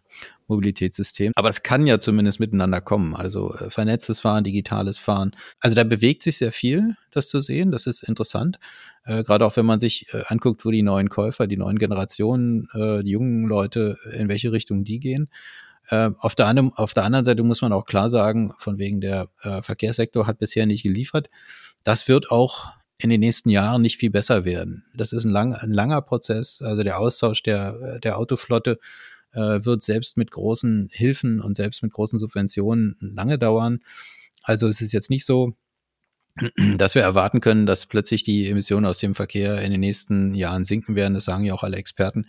Mobilitätssystem. 0.48 1.34
Aber 1.36 1.50
es 1.50 1.62
kann 1.62 1.86
ja 1.86 2.00
zumindest 2.00 2.40
miteinander 2.40 2.80
kommen. 2.80 3.18
Also 3.18 3.54
äh, 3.56 3.70
vernetztes 3.70 4.22
Fahren, 4.22 4.46
digitales 4.46 4.98
Fahren. 4.98 5.36
Also 5.60 5.76
da 5.76 5.84
bewegt 5.84 6.24
sich 6.24 6.38
sehr 6.38 6.54
viel, 6.54 6.96
das 7.12 7.28
zu 7.28 7.42
sehen. 7.42 7.72
Das 7.72 7.86
ist 7.86 8.04
interessant. 8.04 8.60
Äh, 9.10 9.24
Gerade 9.24 9.46
auch 9.46 9.58
wenn 9.58 9.66
man 9.66 9.80
sich 9.80 10.14
äh, 10.14 10.24
anguckt, 10.28 10.64
wo 10.66 10.72
die 10.72 10.84
neuen 10.84 11.10
Käufer, 11.10 11.48
die 11.48 11.58
neuen 11.58 11.80
Generationen, 11.80 12.70
äh, 12.74 13.04
die 13.04 13.12
jungen 13.12 13.48
Leute, 13.48 13.98
in 14.14 14.30
welche 14.30 14.52
Richtung 14.52 14.84
die 14.84 15.00
gehen. 15.00 15.30
Äh, 15.90 16.12
auf, 16.20 16.36
der 16.36 16.46
anderen, 16.46 16.72
auf 16.76 16.94
der 16.94 17.04
anderen 17.04 17.26
Seite 17.26 17.42
muss 17.42 17.62
man 17.64 17.74
auch 17.74 17.86
klar 17.86 18.12
sagen, 18.12 18.54
von 18.60 18.78
wegen 18.78 19.02
der 19.02 19.30
äh, 19.42 19.64
Verkehrssektor 19.64 20.28
hat 20.28 20.38
bisher 20.38 20.68
nicht 20.68 20.84
geliefert. 20.84 21.30
Das 21.84 22.08
wird 22.08 22.30
auch 22.30 22.68
in 23.00 23.10
den 23.10 23.22
nächsten 23.22 23.50
Jahren 23.50 23.82
nicht 23.82 23.98
viel 23.98 24.12
besser 24.12 24.46
werden. 24.46 24.86
Das 24.94 25.14
ist 25.14 25.26
ein, 25.26 25.32
lang, 25.32 25.56
ein 25.56 25.72
langer 25.72 26.02
Prozess. 26.02 26.62
Also 26.62 26.84
der 26.84 27.00
Austausch 27.00 27.42
der, 27.42 28.00
der 28.00 28.18
Autoflotte 28.18 28.78
äh, 29.32 29.66
wird 29.66 29.82
selbst 29.82 30.18
mit 30.18 30.30
großen 30.30 30.90
Hilfen 30.92 31.42
und 31.42 31.56
selbst 31.56 31.82
mit 31.82 31.94
großen 31.94 32.20
Subventionen 32.20 32.98
lange 33.00 33.40
dauern. 33.40 33.80
Also 34.44 34.68
es 34.68 34.82
ist 34.82 34.92
jetzt 34.92 35.10
nicht 35.10 35.26
so, 35.26 35.54
dass 36.78 36.96
wir 36.96 37.02
erwarten 37.02 37.42
können, 37.42 37.66
dass 37.66 37.86
plötzlich 37.86 38.24
die 38.24 38.50
Emissionen 38.50 38.86
aus 38.86 39.00
dem 39.00 39.16
Verkehr 39.16 39.62
in 39.62 39.72
den 39.72 39.80
nächsten 39.80 40.34
Jahren 40.34 40.66
sinken 40.66 40.96
werden. 40.96 41.14
Das 41.14 41.26
sagen 41.26 41.46
ja 41.46 41.54
auch 41.54 41.64
alle 41.64 41.78
Experten. 41.78 42.28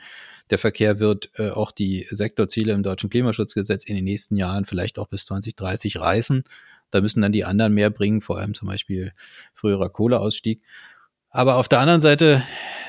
Der 0.50 0.58
Verkehr 0.58 0.98
wird 0.98 1.30
äh, 1.38 1.50
auch 1.50 1.70
die 1.70 2.06
Sektorziele 2.10 2.72
im 2.72 2.82
deutschen 2.82 3.10
Klimaschutzgesetz 3.10 3.84
in 3.84 3.94
den 3.94 4.04
nächsten 4.04 4.36
Jahren 4.36 4.66
vielleicht 4.66 4.98
auch 4.98 5.08
bis 5.08 5.26
2030 5.26 6.00
reißen. 6.00 6.44
Da 6.90 7.00
müssen 7.00 7.22
dann 7.22 7.32
die 7.32 7.44
anderen 7.44 7.72
mehr 7.72 7.90
bringen, 7.90 8.20
vor 8.20 8.38
allem 8.38 8.54
zum 8.54 8.66
Beispiel 8.66 9.12
früherer 9.54 9.90
Kohleausstieg. 9.90 10.60
Aber 11.30 11.56
auf 11.56 11.68
der 11.68 11.78
anderen 11.78 12.00
Seite, 12.00 12.42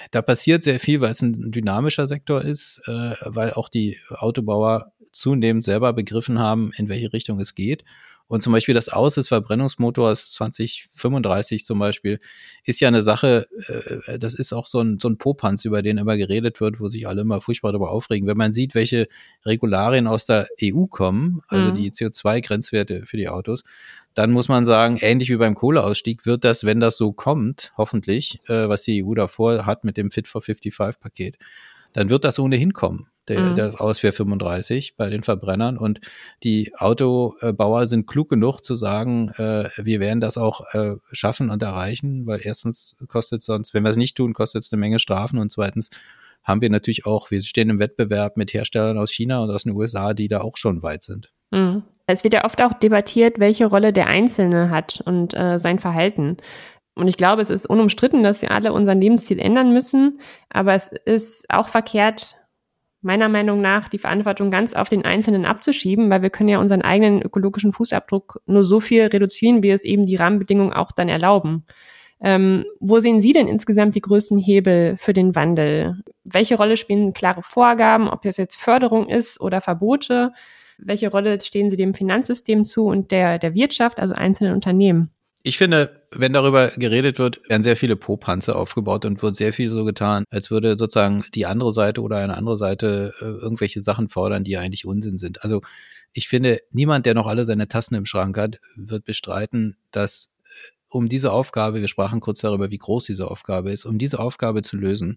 da 0.09 0.23
passiert 0.23 0.63
sehr 0.63 0.79
viel, 0.79 1.01
weil 1.01 1.11
es 1.11 1.21
ein 1.21 1.51
dynamischer 1.51 2.07
Sektor 2.07 2.41
ist, 2.41 2.81
äh, 2.87 3.13
weil 3.21 3.53
auch 3.53 3.69
die 3.69 3.97
Autobauer 4.09 4.91
zunehmend 5.11 5.63
selber 5.63 5.93
begriffen 5.93 6.39
haben, 6.39 6.71
in 6.75 6.89
welche 6.89 7.13
Richtung 7.13 7.39
es 7.39 7.53
geht 7.53 7.83
und 8.31 8.41
zum 8.41 8.53
Beispiel 8.53 8.73
das 8.73 8.87
Aus 8.87 9.15
des 9.15 9.27
Verbrennungsmotors 9.27 10.31
2035 10.31 11.65
zum 11.65 11.79
Beispiel 11.79 12.21
ist 12.63 12.79
ja 12.79 12.87
eine 12.87 13.03
Sache, 13.03 13.45
äh, 14.07 14.17
das 14.17 14.35
ist 14.35 14.53
auch 14.53 14.67
so 14.67 14.79
ein, 14.79 14.99
so 15.01 15.09
ein 15.09 15.17
Popanz, 15.17 15.65
über 15.65 15.81
den 15.81 15.97
immer 15.97 16.15
geredet 16.15 16.61
wird, 16.61 16.79
wo 16.79 16.87
sich 16.87 17.09
alle 17.09 17.23
immer 17.23 17.41
furchtbar 17.41 17.73
darüber 17.73 17.91
aufregen. 17.91 18.29
Wenn 18.29 18.37
man 18.37 18.53
sieht, 18.53 18.73
welche 18.73 19.09
Regularien 19.45 20.07
aus 20.07 20.27
der 20.27 20.47
EU 20.63 20.85
kommen, 20.85 21.41
also 21.49 21.71
mhm. 21.71 21.75
die 21.75 21.91
CO2-Grenzwerte 21.91 23.05
für 23.05 23.17
die 23.17 23.27
Autos, 23.27 23.65
dann 24.13 24.31
muss 24.31 24.47
man 24.47 24.63
sagen, 24.63 24.97
ähnlich 25.01 25.29
wie 25.29 25.35
beim 25.35 25.53
Kohleausstieg 25.53 26.25
wird 26.25 26.45
das, 26.45 26.63
wenn 26.63 26.79
das 26.79 26.95
so 26.95 27.11
kommt, 27.11 27.73
hoffentlich, 27.75 28.39
äh, 28.47 28.69
was 28.69 28.83
die 28.83 29.03
EU 29.03 29.13
davor 29.13 29.65
hat 29.65 29.83
mit 29.83 29.97
dem 29.97 30.09
Fit 30.09 30.29
for 30.29 30.39
55-Paket, 30.39 31.37
dann 31.91 32.09
wird 32.09 32.23
das 32.23 32.39
ohnehin 32.39 32.71
kommen 32.71 33.07
der, 33.27 33.39
mhm. 33.41 33.55
das 33.55 33.79
aus 33.79 33.99
für 33.99 34.11
35 34.11 34.95
bei 34.97 35.09
den 35.09 35.23
Verbrennern. 35.23 35.77
Und 35.77 35.99
die 36.43 36.73
Autobauer 36.75 37.85
sind 37.85 38.07
klug 38.07 38.29
genug 38.29 38.61
zu 38.61 38.75
sagen, 38.75 39.29
äh, 39.37 39.69
wir 39.77 39.99
werden 39.99 40.21
das 40.21 40.37
auch 40.37 40.61
äh, 40.73 40.95
schaffen 41.11 41.49
und 41.49 41.61
erreichen, 41.61 42.25
weil 42.25 42.41
erstens 42.43 42.95
kostet 43.07 43.41
sonst, 43.41 43.73
wenn 43.73 43.83
wir 43.83 43.89
es 43.89 43.97
nicht 43.97 44.17
tun, 44.17 44.33
kostet 44.33 44.63
es 44.63 44.73
eine 44.73 44.79
Menge 44.79 44.99
Strafen 44.99 45.39
und 45.39 45.51
zweitens 45.51 45.89
haben 46.43 46.61
wir 46.61 46.69
natürlich 46.69 47.05
auch, 47.05 47.29
wir 47.29 47.41
stehen 47.41 47.69
im 47.69 47.79
Wettbewerb 47.79 48.35
mit 48.35 48.53
Herstellern 48.53 48.97
aus 48.97 49.11
China 49.11 49.43
und 49.43 49.51
aus 49.51 49.63
den 49.63 49.73
USA, 49.73 50.13
die 50.13 50.27
da 50.27 50.41
auch 50.41 50.57
schon 50.57 50.81
weit 50.81 51.03
sind. 51.03 51.31
Mhm. 51.51 51.83
Es 52.07 52.23
wird 52.23 52.33
ja 52.33 52.43
oft 52.45 52.61
auch 52.61 52.73
debattiert, 52.73 53.39
welche 53.39 53.67
Rolle 53.67 53.93
der 53.93 54.07
Einzelne 54.07 54.69
hat 54.69 55.01
und 55.05 55.37
äh, 55.37 55.59
sein 55.59 55.79
Verhalten. 55.79 56.37
Und 56.95 57.07
ich 57.07 57.15
glaube, 57.15 57.41
es 57.41 57.49
ist 57.49 57.67
unumstritten, 57.67 58.23
dass 58.23 58.41
wir 58.41 58.51
alle 58.51 58.73
unseren 58.73 58.99
Lebensstil 58.99 59.39
ändern 59.39 59.71
müssen. 59.71 60.19
Aber 60.49 60.73
es 60.73 60.91
ist 61.05 61.45
auch 61.49 61.69
verkehrt, 61.69 62.35
meiner 63.01 63.29
Meinung 63.29 63.61
nach 63.61 63.89
die 63.89 63.97
Verantwortung 63.97 64.51
ganz 64.51 64.73
auf 64.73 64.89
den 64.89 65.05
Einzelnen 65.05 65.45
abzuschieben, 65.45 66.09
weil 66.09 66.21
wir 66.21 66.29
können 66.29 66.49
ja 66.49 66.59
unseren 66.59 66.81
eigenen 66.81 67.21
ökologischen 67.21 67.73
Fußabdruck 67.73 68.41
nur 68.45 68.63
so 68.63 68.79
viel 68.79 69.05
reduzieren, 69.05 69.63
wie 69.63 69.71
es 69.71 69.83
eben 69.83 70.05
die 70.05 70.15
Rahmenbedingungen 70.15 70.73
auch 70.73 70.91
dann 70.91 71.09
erlauben. 71.09 71.65
Ähm, 72.23 72.65
wo 72.79 72.99
sehen 72.99 73.19
Sie 73.19 73.33
denn 73.33 73.47
insgesamt 73.47 73.95
die 73.95 74.01
größten 74.01 74.37
Hebel 74.37 74.95
für 74.97 75.13
den 75.13 75.35
Wandel? 75.35 76.03
Welche 76.23 76.55
Rolle 76.55 76.77
spielen 76.77 77.13
klare 77.13 77.41
Vorgaben, 77.41 78.07
ob 78.07 78.21
das 78.21 78.37
jetzt 78.37 78.57
Förderung 78.57 79.09
ist 79.09 79.41
oder 79.41 79.59
Verbote? 79.59 80.31
Welche 80.77 81.09
Rolle 81.09 81.41
stehen 81.41 81.71
Sie 81.71 81.77
dem 81.77 81.95
Finanzsystem 81.95 82.65
zu 82.65 82.85
und 82.85 83.11
der, 83.11 83.39
der 83.39 83.55
Wirtschaft, 83.55 83.99
also 83.99 84.13
einzelnen 84.13 84.53
Unternehmen? 84.53 85.11
Ich 85.43 85.57
finde, 85.57 86.03
wenn 86.11 86.33
darüber 86.33 86.69
geredet 86.69 87.17
wird, 87.17 87.41
werden 87.49 87.63
sehr 87.63 87.75
viele 87.75 87.95
Popanze 87.95 88.55
aufgebaut 88.55 89.05
und 89.05 89.21
wird 89.23 89.35
sehr 89.35 89.53
viel 89.53 89.71
so 89.71 89.83
getan, 89.85 90.23
als 90.29 90.51
würde 90.51 90.77
sozusagen 90.77 91.25
die 91.33 91.47
andere 91.47 91.71
Seite 91.71 92.01
oder 92.01 92.17
eine 92.17 92.37
andere 92.37 92.57
Seite 92.57 93.13
äh, 93.19 93.25
irgendwelche 93.25 93.81
Sachen 93.81 94.09
fordern, 94.09 94.43
die 94.43 94.57
eigentlich 94.57 94.85
Unsinn 94.85 95.17
sind. 95.17 95.43
Also 95.43 95.61
ich 96.13 96.27
finde, 96.27 96.61
niemand, 96.71 97.05
der 97.07 97.15
noch 97.15 97.25
alle 97.25 97.45
seine 97.45 97.67
Tassen 97.67 97.95
im 97.95 98.05
Schrank 98.05 98.37
hat, 98.37 98.59
wird 98.75 99.03
bestreiten, 99.05 99.77
dass 99.89 100.29
äh, 100.43 100.49
um 100.89 101.09
diese 101.09 101.31
Aufgabe, 101.31 101.81
wir 101.81 101.87
sprachen 101.87 102.19
kurz 102.19 102.41
darüber, 102.41 102.69
wie 102.69 102.77
groß 102.77 103.05
diese 103.05 103.31
Aufgabe 103.31 103.71
ist, 103.71 103.85
um 103.85 103.97
diese 103.97 104.19
Aufgabe 104.19 104.61
zu 104.61 104.77
lösen, 104.77 105.15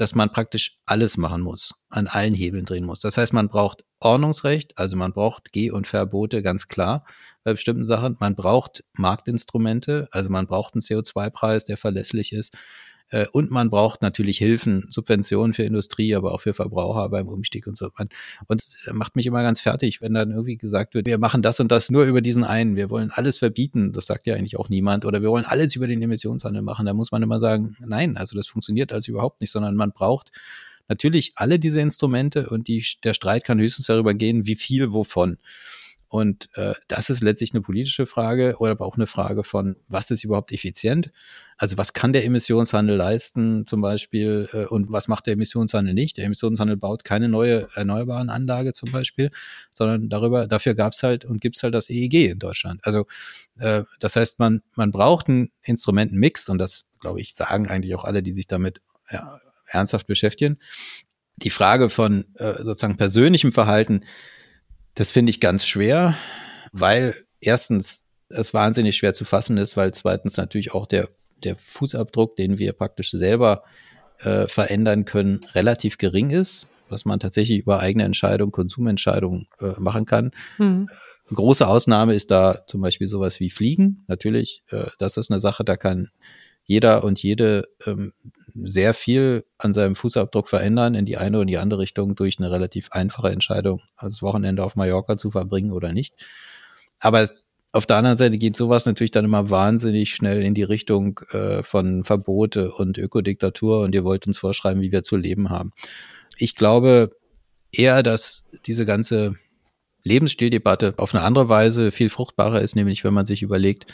dass 0.00 0.14
man 0.14 0.32
praktisch 0.32 0.78
alles 0.86 1.18
machen 1.18 1.42
muss, 1.42 1.74
an 1.90 2.06
allen 2.06 2.32
Hebeln 2.32 2.64
drehen 2.64 2.86
muss. 2.86 3.00
Das 3.00 3.18
heißt, 3.18 3.34
man 3.34 3.48
braucht 3.48 3.84
Ordnungsrecht, 3.98 4.78
also 4.78 4.96
man 4.96 5.12
braucht 5.12 5.52
Geh- 5.52 5.70
und 5.70 5.86
Verbote, 5.86 6.42
ganz 6.42 6.68
klar, 6.68 7.04
bei 7.44 7.52
bestimmten 7.52 7.86
Sachen. 7.86 8.16
Man 8.18 8.34
braucht 8.34 8.82
Marktinstrumente, 8.94 10.08
also 10.10 10.30
man 10.30 10.46
braucht 10.46 10.72
einen 10.72 10.80
CO2-Preis, 10.80 11.66
der 11.66 11.76
verlässlich 11.76 12.32
ist. 12.32 12.56
Äh, 13.10 13.26
und 13.32 13.50
man 13.50 13.70
braucht 13.70 14.02
natürlich 14.02 14.38
Hilfen, 14.38 14.86
Subventionen 14.90 15.52
für 15.52 15.64
Industrie, 15.64 16.14
aber 16.14 16.32
auch 16.32 16.40
für 16.40 16.54
Verbraucher 16.54 17.08
beim 17.08 17.28
Umstieg 17.28 17.66
und 17.66 17.76
so. 17.76 17.90
Und 18.46 18.62
es 18.62 18.76
macht 18.92 19.16
mich 19.16 19.26
immer 19.26 19.42
ganz 19.42 19.60
fertig, 19.60 20.00
wenn 20.00 20.14
dann 20.14 20.30
irgendwie 20.30 20.56
gesagt 20.56 20.94
wird, 20.94 21.06
wir 21.06 21.18
machen 21.18 21.42
das 21.42 21.60
und 21.60 21.70
das 21.70 21.90
nur 21.90 22.04
über 22.04 22.20
diesen 22.20 22.44
einen. 22.44 22.76
Wir 22.76 22.90
wollen 22.90 23.10
alles 23.10 23.38
verbieten. 23.38 23.92
Das 23.92 24.06
sagt 24.06 24.26
ja 24.26 24.34
eigentlich 24.34 24.58
auch 24.58 24.68
niemand. 24.68 25.04
Oder 25.04 25.22
wir 25.22 25.30
wollen 25.30 25.44
alles 25.44 25.76
über 25.76 25.86
den 25.86 26.00
Emissionshandel 26.02 26.62
machen. 26.62 26.86
Da 26.86 26.94
muss 26.94 27.12
man 27.12 27.22
immer 27.22 27.40
sagen, 27.40 27.76
nein, 27.84 28.16
also 28.16 28.36
das 28.36 28.46
funktioniert 28.46 28.92
also 28.92 29.12
überhaupt 29.12 29.40
nicht, 29.40 29.50
sondern 29.50 29.74
man 29.74 29.92
braucht 29.92 30.30
natürlich 30.88 31.32
alle 31.36 31.58
diese 31.58 31.80
Instrumente 31.80 32.50
und 32.50 32.68
die, 32.68 32.84
der 33.04 33.14
Streit 33.14 33.44
kann 33.44 33.60
höchstens 33.60 33.86
darüber 33.86 34.12
gehen, 34.12 34.46
wie 34.46 34.56
viel 34.56 34.92
wovon. 34.92 35.38
Und 36.10 36.48
äh, 36.56 36.74
das 36.88 37.08
ist 37.08 37.22
letztlich 37.22 37.54
eine 37.54 37.60
politische 37.60 38.04
Frage 38.04 38.56
oder 38.58 38.72
aber 38.72 38.84
auch 38.84 38.96
eine 38.96 39.06
Frage 39.06 39.44
von, 39.44 39.76
was 39.86 40.10
ist 40.10 40.24
überhaupt 40.24 40.50
effizient? 40.50 41.12
Also 41.56 41.78
was 41.78 41.92
kann 41.92 42.12
der 42.12 42.24
Emissionshandel 42.24 42.96
leisten 42.96 43.64
zum 43.64 43.80
Beispiel 43.80 44.48
äh, 44.52 44.64
und 44.64 44.90
was 44.90 45.06
macht 45.06 45.28
der 45.28 45.34
Emissionshandel 45.34 45.94
nicht? 45.94 46.16
Der 46.16 46.24
Emissionshandel 46.24 46.76
baut 46.76 47.04
keine 47.04 47.28
neue 47.28 47.68
erneuerbaren 47.76 48.28
Anlage 48.28 48.72
zum 48.72 48.90
Beispiel, 48.90 49.30
sondern 49.72 50.08
darüber, 50.08 50.48
dafür 50.48 50.74
gab 50.74 50.94
es 50.94 51.04
halt 51.04 51.24
und 51.24 51.40
gibt 51.40 51.58
es 51.58 51.62
halt 51.62 51.74
das 51.74 51.88
EEG 51.88 52.32
in 52.32 52.40
Deutschland. 52.40 52.80
Also 52.82 53.06
äh, 53.60 53.84
das 54.00 54.16
heißt, 54.16 54.40
man, 54.40 54.62
man 54.74 54.90
braucht 54.90 55.28
einen 55.28 55.52
Instrumentenmix 55.62 56.48
und 56.48 56.58
das, 56.58 56.86
glaube 56.98 57.20
ich, 57.20 57.34
sagen 57.34 57.68
eigentlich 57.68 57.94
auch 57.94 58.04
alle, 58.04 58.24
die 58.24 58.32
sich 58.32 58.48
damit 58.48 58.80
ja, 59.12 59.40
ernsthaft 59.66 60.08
beschäftigen. 60.08 60.58
Die 61.36 61.50
Frage 61.50 61.88
von 61.88 62.24
äh, 62.34 62.64
sozusagen 62.64 62.96
persönlichem 62.96 63.52
Verhalten, 63.52 64.00
das 65.00 65.12
finde 65.12 65.30
ich 65.30 65.40
ganz 65.40 65.64
schwer, 65.64 66.14
weil 66.72 67.14
erstens 67.40 68.04
es 68.28 68.52
wahnsinnig 68.52 68.98
schwer 68.98 69.14
zu 69.14 69.24
fassen 69.24 69.56
ist, 69.56 69.74
weil 69.74 69.94
zweitens 69.94 70.36
natürlich 70.36 70.74
auch 70.74 70.84
der, 70.84 71.08
der 71.42 71.56
Fußabdruck, 71.56 72.36
den 72.36 72.58
wir 72.58 72.74
praktisch 72.74 73.10
selber 73.10 73.64
äh, 74.18 74.46
verändern 74.46 75.06
können, 75.06 75.40
relativ 75.54 75.96
gering 75.96 76.28
ist, 76.28 76.68
was 76.90 77.06
man 77.06 77.18
tatsächlich 77.18 77.60
über 77.60 77.80
eigene 77.80 78.04
Entscheidungen, 78.04 78.52
Konsumentscheidungen 78.52 79.48
äh, 79.58 79.72
machen 79.78 80.04
kann. 80.04 80.32
Mhm. 80.58 80.90
Große 81.32 81.66
Ausnahme 81.66 82.14
ist 82.14 82.30
da 82.30 82.66
zum 82.66 82.82
Beispiel 82.82 83.08
sowas 83.08 83.40
wie 83.40 83.48
Fliegen. 83.48 84.04
Natürlich, 84.06 84.64
äh, 84.68 84.90
das 84.98 85.16
ist 85.16 85.30
eine 85.30 85.40
Sache, 85.40 85.64
da 85.64 85.78
kann 85.78 86.10
jeder 86.64 87.04
und 87.04 87.22
jede 87.22 87.70
ähm, 87.86 88.12
sehr 88.64 88.94
viel 88.94 89.44
an 89.58 89.72
seinem 89.72 89.94
Fußabdruck 89.94 90.48
verändern 90.48 90.94
in 90.94 91.06
die 91.06 91.16
eine 91.16 91.38
oder 91.38 91.46
die 91.46 91.58
andere 91.58 91.80
Richtung 91.80 92.14
durch 92.14 92.38
eine 92.38 92.50
relativ 92.50 92.90
einfache 92.92 93.30
Entscheidung, 93.30 93.80
das 94.00 94.22
Wochenende 94.22 94.64
auf 94.64 94.76
Mallorca 94.76 95.16
zu 95.16 95.30
verbringen 95.30 95.72
oder 95.72 95.92
nicht. 95.92 96.14
Aber 96.98 97.28
auf 97.72 97.86
der 97.86 97.96
anderen 97.96 98.16
Seite 98.16 98.36
geht 98.38 98.56
sowas 98.56 98.84
natürlich 98.86 99.12
dann 99.12 99.24
immer 99.24 99.48
wahnsinnig 99.48 100.12
schnell 100.14 100.42
in 100.42 100.54
die 100.54 100.64
Richtung 100.64 101.20
äh, 101.30 101.62
von 101.62 102.04
Verbote 102.04 102.72
und 102.72 102.98
Ökodiktatur 102.98 103.80
und 103.80 103.94
ihr 103.94 104.04
wollt 104.04 104.26
uns 104.26 104.38
vorschreiben, 104.38 104.82
wie 104.82 104.92
wir 104.92 105.02
zu 105.02 105.16
leben 105.16 105.50
haben. 105.50 105.72
Ich 106.36 106.56
glaube 106.56 107.16
eher, 107.72 108.02
dass 108.02 108.44
diese 108.66 108.84
ganze 108.84 109.36
Lebensstildebatte 110.02 110.94
auf 110.96 111.14
eine 111.14 111.22
andere 111.22 111.48
Weise 111.48 111.92
viel 111.92 112.08
fruchtbarer 112.08 112.60
ist, 112.60 112.74
nämlich 112.74 113.04
wenn 113.04 113.14
man 113.14 113.26
sich 113.26 113.42
überlegt, 113.42 113.86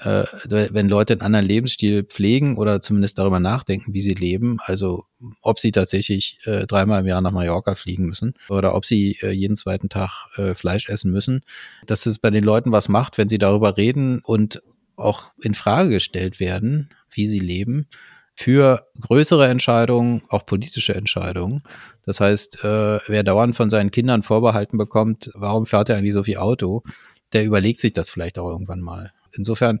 äh, 0.00 0.24
wenn 0.48 0.88
Leute 0.88 1.14
einen 1.14 1.22
anderen 1.22 1.46
Lebensstil 1.46 2.04
pflegen 2.04 2.56
oder 2.56 2.80
zumindest 2.80 3.18
darüber 3.18 3.40
nachdenken, 3.40 3.94
wie 3.94 4.00
sie 4.00 4.14
leben, 4.14 4.58
also 4.60 5.04
ob 5.42 5.58
sie 5.58 5.72
tatsächlich 5.72 6.38
äh, 6.44 6.66
dreimal 6.66 7.00
im 7.00 7.06
Jahr 7.06 7.20
nach 7.20 7.32
Mallorca 7.32 7.74
fliegen 7.74 8.06
müssen 8.06 8.34
oder 8.48 8.74
ob 8.74 8.84
sie 8.84 9.18
äh, 9.22 9.30
jeden 9.30 9.56
zweiten 9.56 9.88
Tag 9.88 10.28
äh, 10.36 10.54
Fleisch 10.54 10.88
essen 10.88 11.10
müssen, 11.10 11.42
dass 11.86 12.06
es 12.06 12.18
bei 12.18 12.30
den 12.30 12.44
Leuten 12.44 12.72
was 12.72 12.88
macht, 12.88 13.18
wenn 13.18 13.28
sie 13.28 13.38
darüber 13.38 13.76
reden 13.76 14.20
und 14.20 14.62
auch 14.96 15.32
in 15.42 15.54
Frage 15.54 15.90
gestellt 15.90 16.40
werden, 16.40 16.90
wie 17.10 17.26
sie 17.26 17.38
leben 17.38 17.86
für 18.34 18.86
größere 19.00 19.48
Entscheidungen, 19.48 20.22
auch 20.28 20.46
politische 20.46 20.94
Entscheidungen. 20.94 21.60
Das 22.06 22.20
heißt, 22.20 22.62
äh, 22.62 23.00
wer 23.08 23.24
dauernd 23.24 23.56
von 23.56 23.68
seinen 23.68 23.90
Kindern 23.90 24.22
vorbehalten 24.22 24.78
bekommt, 24.78 25.32
warum 25.34 25.66
fährt 25.66 25.88
er 25.88 25.96
eigentlich 25.96 26.12
so 26.12 26.22
viel 26.22 26.36
Auto, 26.36 26.84
der 27.32 27.44
überlegt 27.44 27.80
sich 27.80 27.92
das 27.92 28.08
vielleicht 28.08 28.38
auch 28.38 28.48
irgendwann 28.48 28.80
mal. 28.80 29.12
Insofern, 29.36 29.80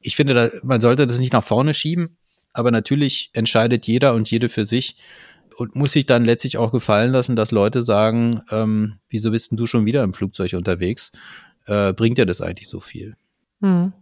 ich 0.00 0.16
finde, 0.16 0.34
da, 0.34 0.50
man 0.62 0.80
sollte 0.80 1.06
das 1.06 1.18
nicht 1.18 1.32
nach 1.32 1.44
vorne 1.44 1.74
schieben, 1.74 2.16
aber 2.52 2.70
natürlich 2.70 3.30
entscheidet 3.32 3.86
jeder 3.86 4.14
und 4.14 4.30
jede 4.30 4.48
für 4.48 4.66
sich 4.66 4.96
und 5.56 5.74
muss 5.74 5.92
sich 5.92 6.06
dann 6.06 6.24
letztlich 6.24 6.58
auch 6.58 6.72
gefallen 6.72 7.12
lassen, 7.12 7.36
dass 7.36 7.50
Leute 7.50 7.82
sagen, 7.82 8.42
ähm, 8.50 8.98
wieso 9.08 9.30
bist 9.30 9.50
denn 9.50 9.58
du 9.58 9.66
schon 9.66 9.86
wieder 9.86 10.02
im 10.02 10.12
Flugzeug 10.12 10.52
unterwegs? 10.54 11.12
Äh, 11.66 11.92
bringt 11.92 12.18
dir 12.18 12.26
das 12.26 12.40
eigentlich 12.40 12.68
so 12.68 12.80
viel? 12.80 13.16
Hm. 13.60 13.92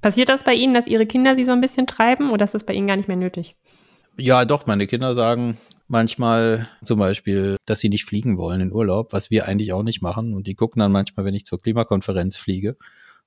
Passiert 0.00 0.28
das 0.28 0.44
bei 0.44 0.54
Ihnen, 0.54 0.74
dass 0.74 0.86
Ihre 0.86 1.06
Kinder 1.06 1.34
Sie 1.34 1.44
so 1.44 1.52
ein 1.52 1.60
bisschen 1.60 1.86
treiben 1.86 2.30
oder 2.30 2.44
ist 2.44 2.54
das 2.54 2.66
bei 2.66 2.74
Ihnen 2.74 2.86
gar 2.86 2.96
nicht 2.96 3.08
mehr 3.08 3.16
nötig? 3.16 3.56
Ja, 4.16 4.44
doch, 4.44 4.66
meine 4.66 4.86
Kinder 4.86 5.14
sagen 5.14 5.56
manchmal 5.88 6.68
zum 6.82 6.98
Beispiel, 6.98 7.56
dass 7.66 7.80
sie 7.80 7.88
nicht 7.88 8.04
fliegen 8.04 8.38
wollen 8.38 8.60
in 8.60 8.72
Urlaub, 8.72 9.12
was 9.12 9.30
wir 9.30 9.46
eigentlich 9.46 9.72
auch 9.72 9.82
nicht 9.82 10.02
machen. 10.02 10.34
Und 10.34 10.46
die 10.46 10.54
gucken 10.54 10.80
dann 10.80 10.92
manchmal, 10.92 11.26
wenn 11.26 11.34
ich 11.34 11.44
zur 11.44 11.60
Klimakonferenz 11.60 12.36
fliege 12.36 12.76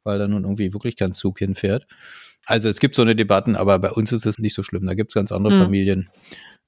weil 0.08 0.17
da 0.17 0.28
nun 0.28 0.43
irgendwie 0.43 0.74
wirklich 0.74 0.96
kein 0.96 1.13
Zug 1.13 1.39
hinfährt. 1.39 1.86
Also 2.46 2.70
es 2.70 2.80
gibt 2.80 2.96
so 2.96 3.02
eine 3.02 3.15
Debatten, 3.15 3.56
aber 3.56 3.78
bei 3.78 3.91
uns 3.91 4.12
ist 4.12 4.26
es 4.26 4.39
nicht 4.39 4.54
so 4.54 4.63
schlimm. 4.63 4.86
Da 4.88 4.93
gibt 4.93 5.12
es 5.12 5.15
ganz 5.15 5.32
andere 5.32 5.56
mhm. 5.56 5.60
Familien. 5.60 6.10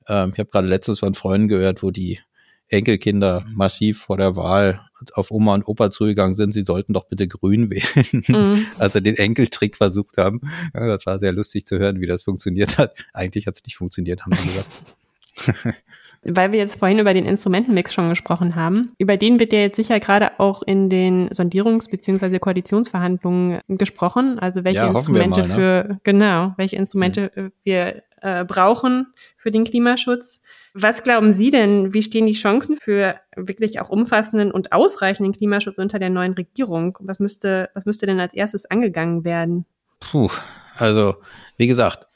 Ähm, 0.08 0.32
ich 0.34 0.40
habe 0.40 0.50
gerade 0.50 0.68
letztens 0.68 1.00
von 1.00 1.14
Freunden 1.14 1.48
gehört, 1.48 1.82
wo 1.82 1.90
die 1.90 2.20
Enkelkinder 2.68 3.46
massiv 3.48 4.00
vor 4.00 4.18
der 4.18 4.36
Wahl 4.36 4.82
auf 5.14 5.32
Oma 5.32 5.56
und 5.56 5.68
Opa 5.68 5.90
zugegangen 5.90 6.36
sind, 6.36 6.52
sie 6.52 6.62
sollten 6.62 6.94
doch 6.94 7.06
bitte 7.06 7.28
grün 7.28 7.70
wählen. 7.72 8.24
Mhm. 8.28 8.66
Also 8.78 9.00
den 9.00 9.16
Enkeltrick 9.16 9.78
versucht 9.78 10.18
haben. 10.18 10.42
Ja, 10.74 10.88
das 10.88 11.06
war 11.06 11.20
sehr 11.20 11.32
lustig 11.32 11.66
zu 11.66 11.80
hören, 11.80 12.02
wie 12.02 12.08
das 12.08 12.24
funktioniert 12.24 12.78
hat. 12.78 12.94
Eigentlich 13.14 13.48
hat 13.48 13.56
es 13.56 13.64
nicht 13.64 13.78
funktioniert, 13.78 14.26
haben 14.26 14.36
sie 14.36 14.48
gesagt. 14.48 15.76
Weil 16.24 16.52
wir 16.52 16.60
jetzt 16.60 16.80
vorhin 16.80 17.00
über 17.00 17.14
den 17.14 17.26
Instrumentenmix 17.26 17.94
schon 17.94 18.10
gesprochen 18.10 18.56
haben, 18.56 18.92
über 18.98 19.16
den 19.16 19.40
wird 19.40 19.54
ja 19.54 19.60
jetzt 19.60 19.78
sicher 19.78 20.00
gerade 20.00 20.40
auch 20.40 20.62
in 20.64 20.90
den 20.90 21.30
Sondierungs- 21.30 21.90
bzw. 21.90 22.40
Koalitionsverhandlungen 22.40 23.62
gesprochen. 23.70 24.38
Also 24.40 24.64
welche 24.64 24.82
ja, 24.82 24.90
Instrumente 24.90 25.42
mal, 25.42 25.48
ne? 25.48 25.54
für, 25.54 26.00
genau, 26.04 26.54
welche 26.58 26.76
Instrumente 26.76 27.32
mhm. 27.36 27.52
wir 27.64 28.04
äh, 28.22 28.44
brauchen 28.44 29.08
für 29.38 29.50
den 29.50 29.64
Klimaschutz. 29.64 30.42
Was 30.74 31.04
glauben 31.04 31.32
Sie 31.32 31.52
denn, 31.52 31.94
wie 31.94 32.02
stehen 32.02 32.26
die 32.26 32.34
Chancen 32.34 32.76
für 32.76 33.16
wirklich 33.36 33.80
auch 33.80 33.90
umfassenden 33.90 34.52
und 34.52 34.74
ausreichenden 34.74 35.34
Klimaschutz 35.34 35.78
unter 35.78 36.00
der 36.00 36.10
neuen 36.10 36.34
Regierung? 36.34 36.98
Was 37.02 37.20
müsste, 37.20 37.70
was 37.74 37.86
müsste 37.86 38.06
denn 38.06 38.20
als 38.20 38.34
erstes 38.34 38.66
angegangen 38.66 39.24
werden? 39.24 39.66
Puh, 40.02 40.30
also 40.78 41.16
wie 41.56 41.68
gesagt, 41.68 42.09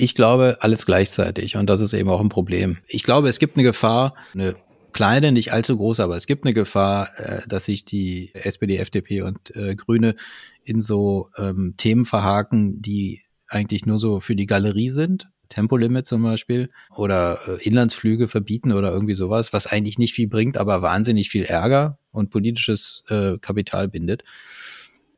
ich 0.00 0.14
glaube, 0.14 0.58
alles 0.60 0.86
gleichzeitig. 0.86 1.56
Und 1.56 1.68
das 1.68 1.80
ist 1.80 1.92
eben 1.92 2.08
auch 2.08 2.20
ein 2.20 2.28
Problem. 2.28 2.78
Ich 2.86 3.02
glaube, 3.02 3.28
es 3.28 3.38
gibt 3.38 3.56
eine 3.56 3.64
Gefahr, 3.64 4.14
eine 4.34 4.56
kleine, 4.92 5.30
nicht 5.30 5.52
allzu 5.52 5.76
große, 5.76 6.02
aber 6.02 6.16
es 6.16 6.26
gibt 6.26 6.44
eine 6.44 6.54
Gefahr, 6.54 7.10
äh, 7.18 7.42
dass 7.46 7.66
sich 7.66 7.84
die 7.84 8.34
SPD, 8.34 8.78
FDP 8.78 9.22
und 9.22 9.54
äh, 9.54 9.76
Grüne 9.76 10.16
in 10.64 10.80
so 10.80 11.30
ähm, 11.36 11.74
Themen 11.76 12.04
verhaken, 12.04 12.80
die 12.82 13.22
eigentlich 13.48 13.86
nur 13.86 13.98
so 13.98 14.20
für 14.20 14.36
die 14.36 14.46
Galerie 14.46 14.90
sind. 14.90 15.28
Tempolimit 15.48 16.06
zum 16.06 16.22
Beispiel 16.22 16.70
oder 16.94 17.38
äh, 17.46 17.62
Inlandsflüge 17.66 18.28
verbieten 18.28 18.72
oder 18.72 18.92
irgendwie 18.92 19.16
sowas, 19.16 19.52
was 19.52 19.66
eigentlich 19.66 19.98
nicht 19.98 20.14
viel 20.14 20.28
bringt, 20.28 20.56
aber 20.56 20.80
wahnsinnig 20.80 21.28
viel 21.28 21.44
Ärger 21.44 21.98
und 22.12 22.30
politisches 22.30 23.04
äh, 23.08 23.36
Kapital 23.38 23.88
bindet. 23.88 24.22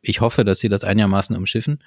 Ich 0.01 0.21
hoffe, 0.21 0.45
dass 0.45 0.59
sie 0.59 0.69
das 0.69 0.85
einigermaßen 0.85 1.37
umschiffen. 1.37 1.83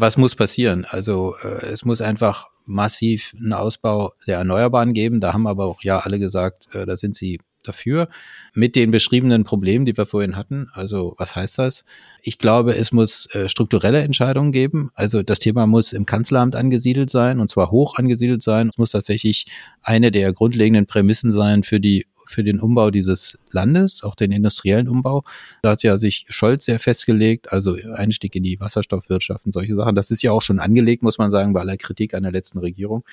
Was 0.00 0.16
muss 0.16 0.34
passieren? 0.34 0.84
Also 0.88 1.36
äh, 1.42 1.66
es 1.66 1.84
muss 1.84 2.00
einfach 2.00 2.48
massiv 2.64 3.34
einen 3.38 3.52
Ausbau 3.52 4.12
der 4.26 4.38
Erneuerbaren 4.38 4.92
geben. 4.92 5.20
Da 5.20 5.32
haben 5.32 5.46
aber 5.46 5.64
auch 5.66 5.82
ja 5.82 6.00
alle 6.00 6.18
gesagt, 6.18 6.74
äh, 6.74 6.84
da 6.84 6.96
sind 6.96 7.14
sie 7.14 7.40
dafür. 7.62 8.08
Mit 8.54 8.76
den 8.76 8.90
beschriebenen 8.90 9.44
Problemen, 9.44 9.84
die 9.84 9.96
wir 9.96 10.06
vorhin 10.06 10.36
hatten. 10.36 10.68
Also 10.72 11.14
was 11.18 11.34
heißt 11.34 11.58
das? 11.58 11.84
Ich 12.22 12.38
glaube, 12.38 12.76
es 12.76 12.92
muss 12.92 13.26
äh, 13.34 13.48
strukturelle 13.48 14.02
Entscheidungen 14.02 14.52
geben. 14.52 14.90
Also 14.94 15.22
das 15.22 15.38
Thema 15.38 15.66
muss 15.66 15.92
im 15.92 16.06
Kanzleramt 16.06 16.56
angesiedelt 16.56 17.10
sein 17.10 17.40
und 17.40 17.48
zwar 17.48 17.70
hoch 17.70 17.96
angesiedelt 17.96 18.42
sein. 18.42 18.68
Es 18.68 18.78
muss 18.78 18.92
tatsächlich 18.92 19.46
eine 19.82 20.10
der 20.10 20.32
grundlegenden 20.32 20.86
Prämissen 20.86 21.32
sein 21.32 21.62
für 21.62 21.80
die 21.80 22.06
für 22.26 22.44
den 22.44 22.60
Umbau 22.60 22.90
dieses 22.90 23.38
Landes, 23.50 24.02
auch 24.02 24.14
den 24.14 24.32
industriellen 24.32 24.88
Umbau. 24.88 25.24
Da 25.62 25.70
hat 25.70 25.82
ja 25.82 25.98
sich 25.98 26.26
Scholz 26.28 26.64
sehr 26.64 26.80
festgelegt, 26.80 27.52
also 27.52 27.76
Einstieg 27.94 28.34
in 28.34 28.42
die 28.42 28.60
Wasserstoffwirtschaft 28.60 29.46
und 29.46 29.52
solche 29.52 29.74
Sachen. 29.76 29.94
Das 29.94 30.10
ist 30.10 30.22
ja 30.22 30.32
auch 30.32 30.42
schon 30.42 30.58
angelegt, 30.58 31.02
muss 31.02 31.18
man 31.18 31.30
sagen, 31.30 31.52
bei 31.52 31.60
aller 31.60 31.76
Kritik 31.76 32.14
an 32.14 32.22
der 32.22 32.32
letzten 32.32 32.58
Regierung. 32.58 33.04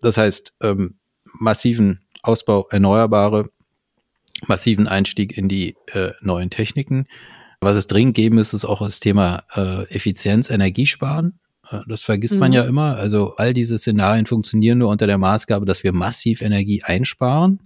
Das 0.00 0.16
heißt, 0.16 0.56
ähm, 0.62 0.94
massiven 1.38 2.00
Ausbau 2.22 2.68
Erneuerbare, 2.70 3.50
massiven 4.46 4.88
Einstieg 4.88 5.36
in 5.36 5.48
die 5.48 5.76
äh, 5.92 6.10
neuen 6.20 6.50
Techniken. 6.50 7.06
Was 7.60 7.76
es 7.76 7.86
dringend 7.86 8.14
geben 8.14 8.38
ist, 8.38 8.54
ist 8.54 8.64
auch 8.64 8.80
das 8.80 9.00
Thema 9.00 9.44
äh, 9.54 9.84
Effizienz, 9.94 10.50
Energiesparen. 10.50 11.38
Äh, 11.70 11.80
das 11.88 12.02
vergisst 12.02 12.34
mhm. 12.34 12.40
man 12.40 12.52
ja 12.52 12.64
immer. 12.64 12.96
Also 12.96 13.36
all 13.36 13.54
diese 13.54 13.78
Szenarien 13.78 14.26
funktionieren 14.26 14.78
nur 14.78 14.90
unter 14.90 15.06
der 15.06 15.18
Maßgabe, 15.18 15.66
dass 15.66 15.84
wir 15.84 15.92
massiv 15.92 16.42
Energie 16.42 16.82
einsparen. 16.82 17.60